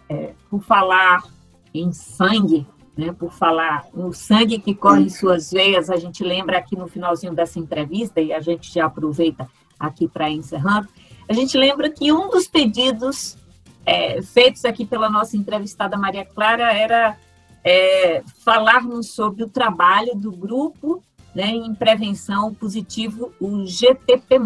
[0.10, 1.24] é, por falar
[1.72, 2.66] em sangue,
[2.98, 6.88] né, por falar no sangue que corre em suas veias, a gente lembra aqui no
[6.88, 9.48] finalzinho dessa entrevista, e a gente já aproveita
[9.80, 10.90] aqui para encerrar,
[11.28, 13.38] a gente lembra que um dos pedidos
[13.86, 17.16] é, feitos aqui pela nossa entrevistada Maria Clara era
[17.64, 21.04] é, falarmos sobre o trabalho do grupo
[21.36, 24.40] né, em prevenção positivo, o GTP+,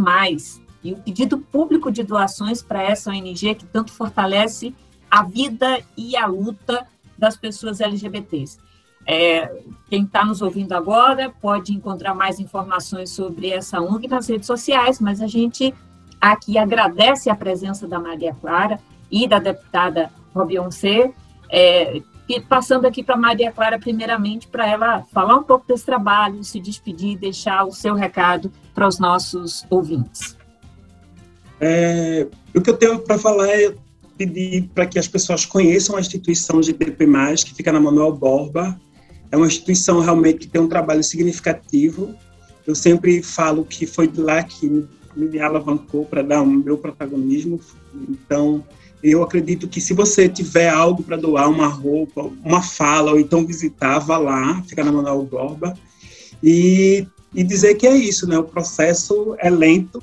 [0.83, 4.73] e o pedido público de doações para essa ONG que tanto fortalece
[5.09, 6.85] a vida e a luta
[7.17, 8.57] das pessoas LGBTs.
[9.05, 14.47] É, quem está nos ouvindo agora pode encontrar mais informações sobre essa ONG nas redes
[14.47, 15.73] sociais, mas a gente
[16.19, 18.79] aqui agradece a presença da Maria Clara
[19.11, 21.13] e da deputada Robionce,
[21.49, 22.01] é,
[22.47, 27.17] passando aqui para Maria Clara, primeiramente, para ela falar um pouco desse trabalho, se despedir,
[27.17, 30.37] deixar o seu recado para os nossos ouvintes.
[31.59, 33.73] É, o que eu tenho para falar é
[34.17, 37.05] pedir para que as pessoas conheçam a instituição GTP+,
[37.45, 38.79] que fica na Manuel Borba,
[39.31, 42.13] é uma instituição realmente que tem um trabalho significativo.
[42.67, 47.59] Eu sempre falo que foi de lá que me alavancou para dar o meu protagonismo.
[48.09, 48.63] Então,
[49.01, 53.45] eu acredito que se você tiver algo para doar, uma roupa, uma fala, ou então
[53.45, 55.73] visitar, vá lá, fica na Manuel Borba,
[56.41, 58.37] e, e dizer que é isso, né?
[58.37, 60.01] O processo é lento,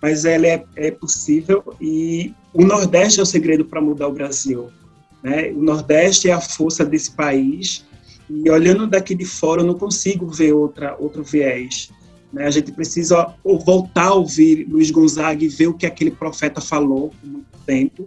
[0.00, 4.68] mas ele é, é possível, e o Nordeste é o segredo para mudar o Brasil.
[5.22, 5.50] Né?
[5.50, 7.84] O Nordeste é a força desse país,
[8.30, 11.90] e olhando daqui de fora, eu não consigo ver outra, outro viés.
[12.32, 12.46] Né?
[12.46, 13.34] A gente precisa
[13.64, 18.06] voltar a ouvir Luiz Gonzaga e ver o que aquele profeta falou por muito tempo.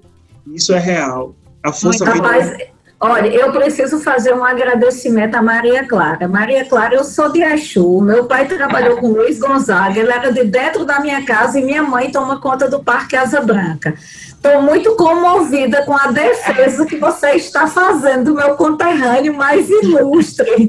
[0.54, 1.36] Isso é real.
[1.64, 2.58] A força muito rapaz,
[3.04, 6.28] Olha, eu preciso fazer um agradecimento a Maria Clara.
[6.28, 10.44] Maria Clara, eu sou de Exu, meu pai trabalhou com Luiz Gonzaga, ele era de
[10.44, 13.96] dentro da minha casa e minha mãe toma conta do Parque Asa Branca.
[13.98, 20.68] Estou muito comovida com a defesa que você está fazendo do meu conterrâneo mais ilustre.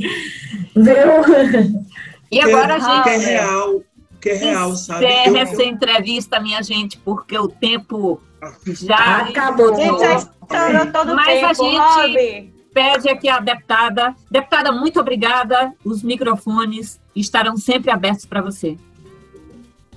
[0.75, 1.83] Viu?
[2.31, 3.09] E agora, gente.
[3.11, 3.83] É real,
[4.23, 5.05] que é real, sabe?
[5.05, 8.21] Encerra essa entrevista, minha gente, porque o tempo
[8.67, 9.75] já acabou.
[9.75, 12.55] Gente, já estourou todo Mas tempo, a gente Rob.
[12.73, 14.15] pede aqui a deputada.
[14.31, 15.73] Deputada, muito obrigada.
[15.85, 18.77] Os microfones estarão sempre abertos para você.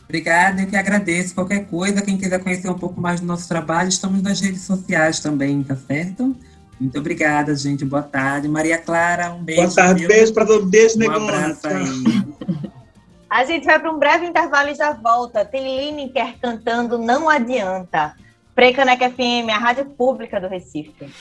[0.04, 1.34] Obrigada, eu que agradeço.
[1.36, 5.20] Qualquer coisa, quem quiser conhecer um pouco mais do nosso trabalho, estamos nas redes sociais
[5.20, 6.36] também, tá certo?
[6.80, 7.86] Muito obrigada, gente.
[7.86, 8.48] Boa tarde.
[8.48, 9.62] Maria Clara, um beijo.
[9.64, 10.08] Boa tarde, viu?
[10.10, 11.24] beijo para todo beijo, Um negócio.
[11.30, 12.74] abraço aí.
[13.30, 15.44] A gente vai para um breve intervalo e já volta.
[15.44, 18.16] Tem Lineker cantando Não Adianta.
[18.54, 21.12] Precaneca FM, a rádio pública do Recife.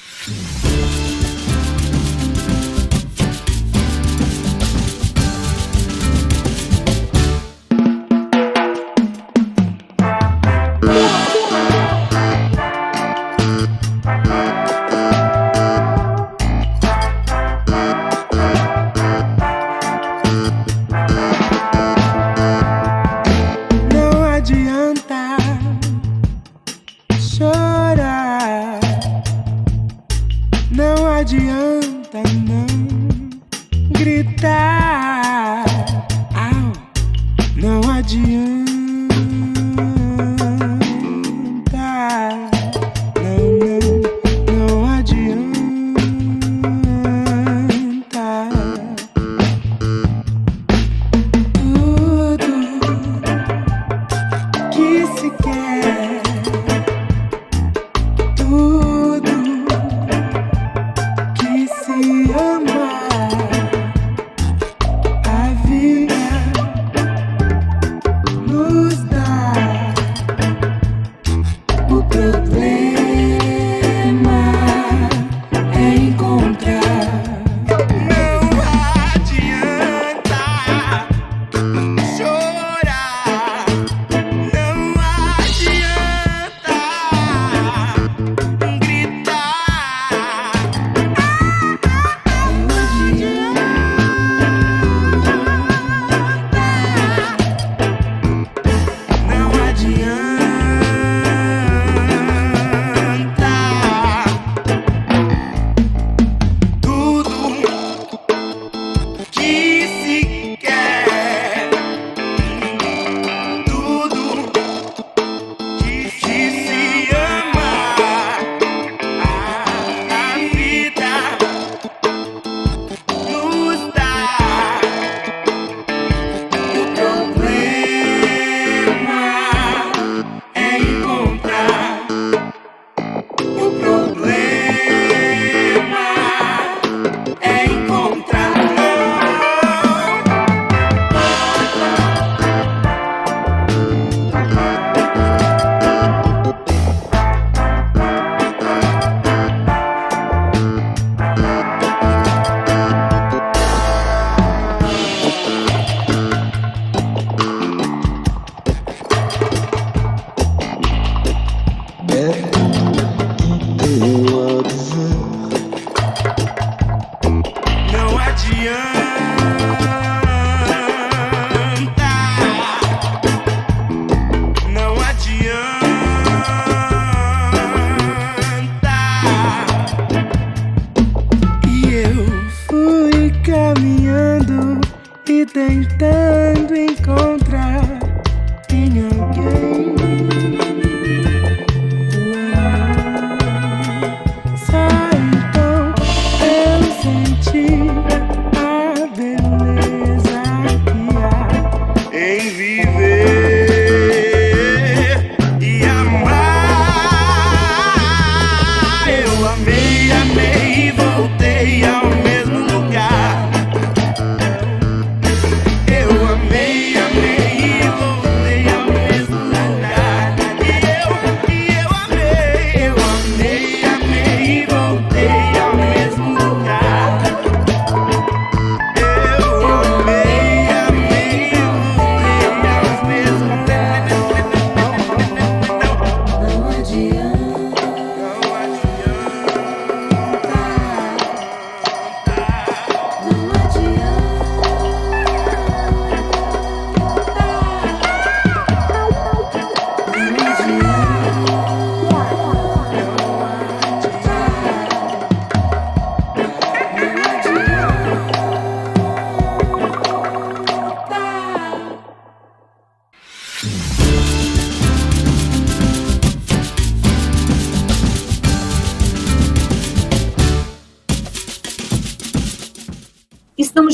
[38.34, 38.73] Adianta.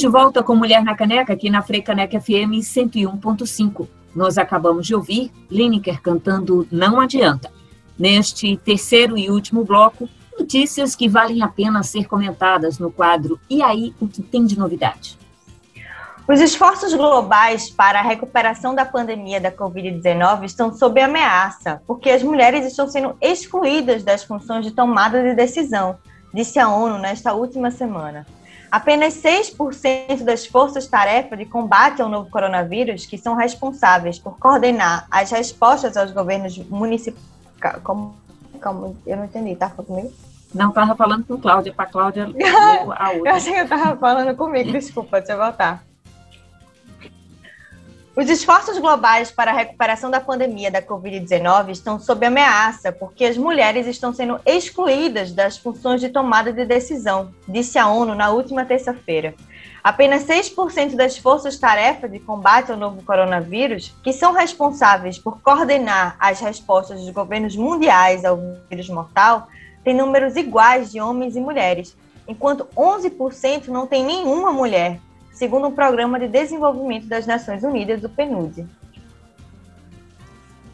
[0.01, 3.86] De volta com Mulher na Caneca, aqui na Freicaneca FM 101.5.
[4.16, 7.53] Nós acabamos de ouvir Lineker cantando Não Adianta.
[7.98, 13.62] Neste terceiro e último bloco, notícias que valem a pena ser comentadas no quadro E
[13.62, 15.18] aí, o que tem de novidade?
[16.26, 22.22] Os esforços globais para a recuperação da pandemia da Covid-19 estão sob ameaça, porque as
[22.22, 25.98] mulheres estão sendo excluídas das funções de tomada de decisão,
[26.32, 28.26] disse a ONU nesta última semana.
[28.71, 35.31] Apenas 6% das forças-tarefa de combate ao novo coronavírus, que são responsáveis por coordenar as
[35.31, 37.25] respostas aos governos municipais.
[37.83, 38.14] Como,
[38.62, 40.12] como, eu não entendi, tá falando comigo?
[40.55, 45.18] Não estava falando com Cláudia, para Cláudia Eu achei que eu estava falando comigo, desculpa,
[45.18, 45.85] deixa eu voltar.
[48.16, 53.38] Os esforços globais para a recuperação da pandemia da Covid-19 estão sob ameaça porque as
[53.38, 58.64] mulheres estão sendo excluídas das funções de tomada de decisão, disse a ONU na última
[58.64, 59.32] terça-feira.
[59.82, 66.40] Apenas 6% das forças-tarefa de combate ao novo coronavírus, que são responsáveis por coordenar as
[66.40, 69.46] respostas dos governos mundiais ao vírus mortal,
[69.84, 71.96] têm números iguais de homens e mulheres,
[72.26, 74.98] enquanto 11% não tem nenhuma mulher,
[75.33, 78.66] segundo o Programa de Desenvolvimento das Nações Unidas, o PNUD.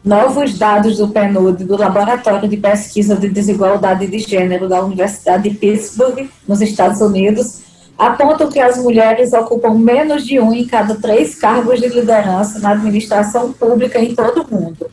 [0.03, 5.55] Novos dados do PNUD, do Laboratório de Pesquisa de Desigualdade de Gênero da Universidade de
[5.57, 7.61] Pittsburgh, nos Estados Unidos,
[7.97, 12.71] apontam que as mulheres ocupam menos de um em cada três cargos de liderança na
[12.71, 14.89] administração pública em todo o mundo,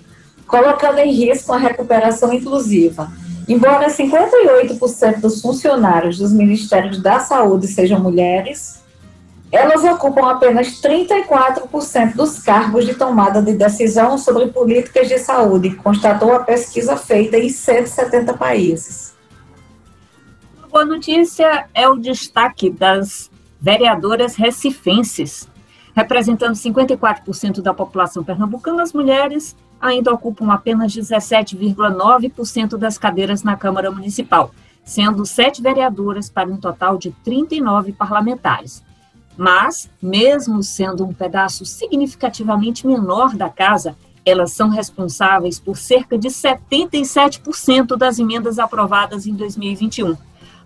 [0.46, 3.12] colocando em risco a recuperação inclusiva.
[3.46, 8.82] Embora 58% dos funcionários dos Ministérios da Saúde sejam mulheres,
[9.54, 16.34] elas ocupam apenas 34% dos cargos de tomada de decisão sobre políticas de saúde, constatou
[16.34, 19.14] a pesquisa feita em 170 países.
[20.58, 23.30] Uma boa notícia é o destaque das
[23.60, 25.48] vereadoras recifenses.
[25.94, 33.90] Representando 54% da população pernambucana, as mulheres ainda ocupam apenas 17,9% das cadeiras na Câmara
[33.90, 34.50] Municipal,
[34.84, 38.83] sendo sete vereadoras para um total de 39 parlamentares.
[39.36, 46.28] Mas, mesmo sendo um pedaço significativamente menor da casa, elas são responsáveis por cerca de
[46.28, 50.16] 77% das emendas aprovadas em 2021.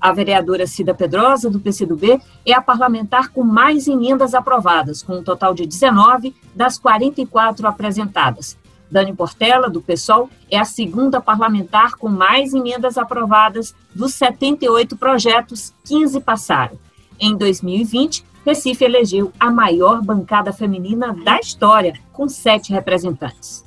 [0.00, 5.24] A vereadora Cida Pedrosa, do PCdoB, é a parlamentar com mais emendas aprovadas, com um
[5.24, 8.56] total de 19 das 44 apresentadas.
[8.90, 15.74] Dani Portela, do PSOL, é a segunda parlamentar com mais emendas aprovadas dos 78 projetos,
[15.84, 16.78] 15 passaram.
[17.20, 23.62] Em 2020, Recife elegeu a maior bancada feminina da história, com sete representantes.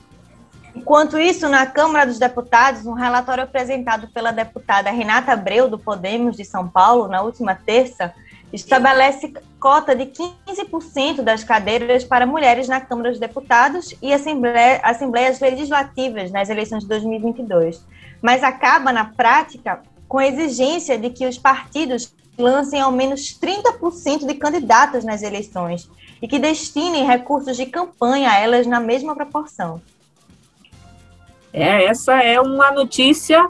[0.75, 6.35] Enquanto isso, na Câmara dos Deputados, um relatório apresentado pela deputada Renata Abreu, do Podemos
[6.35, 8.11] de São Paulo, na última terça,
[8.51, 15.39] estabelece cota de 15% das cadeiras para mulheres na Câmara dos Deputados e Assembleia, Assembleias
[15.39, 17.85] Legislativas nas eleições de 2022,
[18.19, 24.25] mas acaba, na prática, com a exigência de que os partidos lancem ao menos 30%
[24.25, 25.89] de candidatas nas eleições
[26.21, 29.81] e que destinem recursos de campanha a elas na mesma proporção.
[31.53, 33.47] É, essa é uma notícia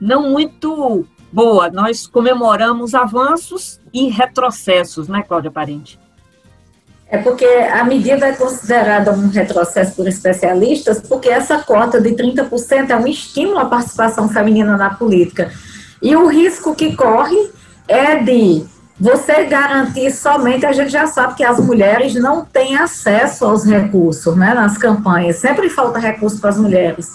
[0.00, 1.70] não muito boa.
[1.70, 5.98] Nós comemoramos avanços e retrocessos, né, Cláudia Parente?
[7.08, 12.88] É porque a medida é considerada um retrocesso por especialistas, porque essa cota de 30%
[12.88, 15.52] é um estímulo à participação feminina na política.
[16.00, 17.50] E o risco que corre
[17.88, 18.64] é de
[18.98, 24.36] você garantir somente, a gente já sabe que as mulheres não têm acesso aos recursos
[24.36, 27.10] né, nas campanhas, sempre falta recurso para as mulheres.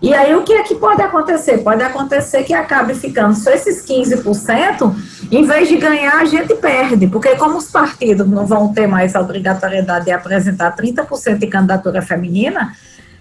[0.00, 1.58] E aí o que é que pode acontecer?
[1.58, 4.94] Pode acontecer que acabe ficando só esses 15%,
[5.30, 9.14] em vez de ganhar, a gente perde, porque como os partidos não vão ter mais
[9.14, 12.74] a obrigatoriedade de apresentar 30% de candidatura feminina,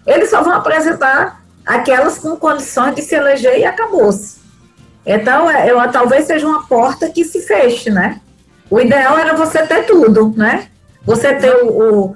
[0.06, 4.37] eles só vão apresentar aquelas com condições de se eleger e acabou-se.
[5.08, 8.20] Então, é, eu, talvez seja uma porta que se feche, né?
[8.70, 10.68] O ideal era você ter tudo, né?
[11.06, 12.14] Você ter o,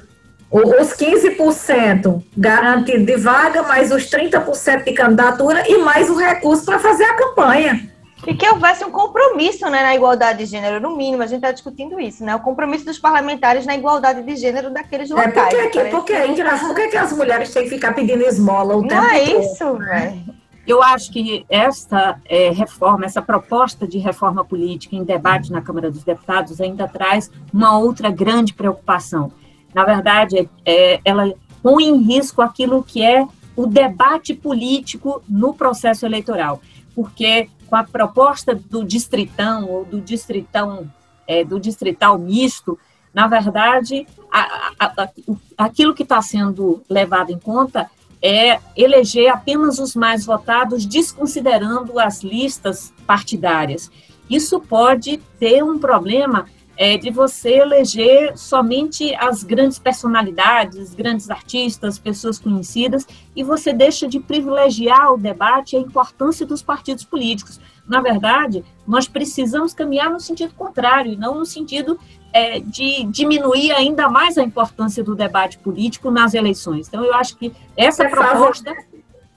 [0.52, 6.66] o, os 15% garantido de vaga, mais os 30% de candidatura e mais o recurso
[6.66, 7.89] para fazer a campanha.
[8.28, 11.52] E que houvesse um compromisso né, na igualdade de gênero, no mínimo, a gente está
[11.52, 12.36] discutindo isso, né?
[12.36, 15.36] O compromisso dos parlamentares na igualdade de gênero daqueles locais.
[15.36, 16.14] É, por que, por que,
[16.60, 19.39] por que, que as mulheres têm que ficar pedindo esmola o Não tempo é todo?
[19.42, 20.41] isso, velho.
[20.72, 25.92] Eu acho que esta é, reforma, essa proposta de reforma política em debate na Câmara
[25.92, 29.34] dos Deputados ainda traz uma outra grande preocupação.
[29.74, 31.30] Na verdade, é, ela
[31.62, 36.62] põe em risco aquilo que é o debate político no processo eleitoral,
[36.96, 40.90] porque com a proposta do distritão ou do distritão
[41.28, 42.80] é, do distrital misto,
[43.14, 45.10] na verdade, a, a, a,
[45.58, 47.92] aquilo que está sendo levado em conta
[48.22, 53.90] é eleger apenas os mais votados, desconsiderando as listas partidárias.
[54.30, 56.46] Isso pode ter um problema
[56.78, 63.06] é, de você eleger somente as grandes personalidades, grandes artistas, pessoas conhecidas,
[63.36, 67.60] e você deixa de privilegiar o debate e a importância dos partidos políticos.
[67.92, 72.00] Na verdade, nós precisamos caminhar no sentido contrário, e não no sentido
[72.32, 76.88] é, de diminuir ainda mais a importância do debate político nas eleições.
[76.88, 78.74] Então, eu acho que essa É proposta.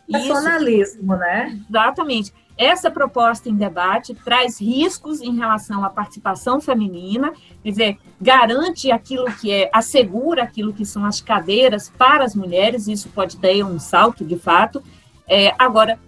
[0.09, 1.59] Personalismo, né?
[1.69, 2.33] Exatamente.
[2.57, 9.25] Essa proposta em debate traz riscos em relação à participação feminina, quer dizer, garante aquilo
[9.41, 13.81] que é, assegura aquilo que são as cadeiras para as mulheres, isso pode ter um
[13.81, 14.81] salto de fato.
[15.27, 15.99] É, agora,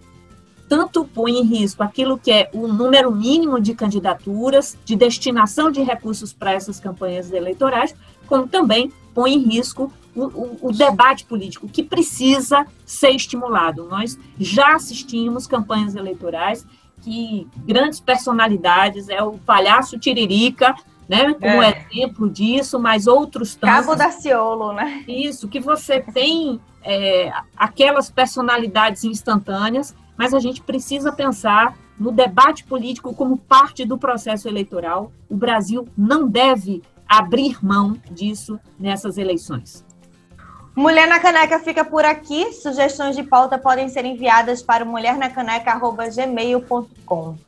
[0.68, 5.82] tanto põe em risco aquilo que é o número mínimo de candidaturas, de destinação de
[5.82, 7.94] recursos para essas campanhas eleitorais,
[8.26, 13.84] como também põe em risco o, o, o, debate político, que precisa ser estimulado.
[13.84, 16.66] Nós já assistimos campanhas eleitorais
[17.02, 20.74] que grandes personalidades, é o palhaço Tiririca,
[21.08, 21.86] né, como é.
[21.90, 23.86] exemplo disso, mas outros tantos.
[23.86, 25.04] Cabo da Ciolo, né?
[25.06, 32.62] Isso, que você tem é, aquelas personalidades instantâneas, mas a gente precisa pensar no debate
[32.64, 35.12] político como parte do processo eleitoral.
[35.28, 39.84] O Brasil não deve abrir mão disso nessas eleições.
[40.74, 42.52] Mulher na Caneca fica por aqui.
[42.52, 47.38] Sugestões de pauta podem ser enviadas para mulhernacaneca.gmail.com.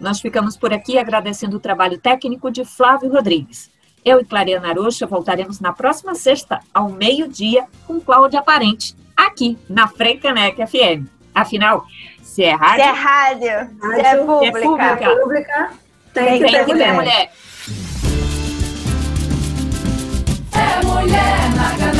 [0.00, 3.70] Nós ficamos por aqui agradecendo o trabalho técnico de Flávio Rodrigues.
[4.04, 9.88] Eu e Clariana Arocha voltaremos na próxima sexta, ao meio-dia, com Cláudia Parente, aqui na
[9.88, 11.06] Caneca FM.
[11.34, 11.86] Afinal,
[12.22, 12.84] se é rádio...
[12.84, 15.70] Se é rádio, se é pública, é pública, pública
[16.12, 16.94] tem, tem que, ter mulher.
[16.94, 17.32] mulher.
[20.52, 21.91] É mulher na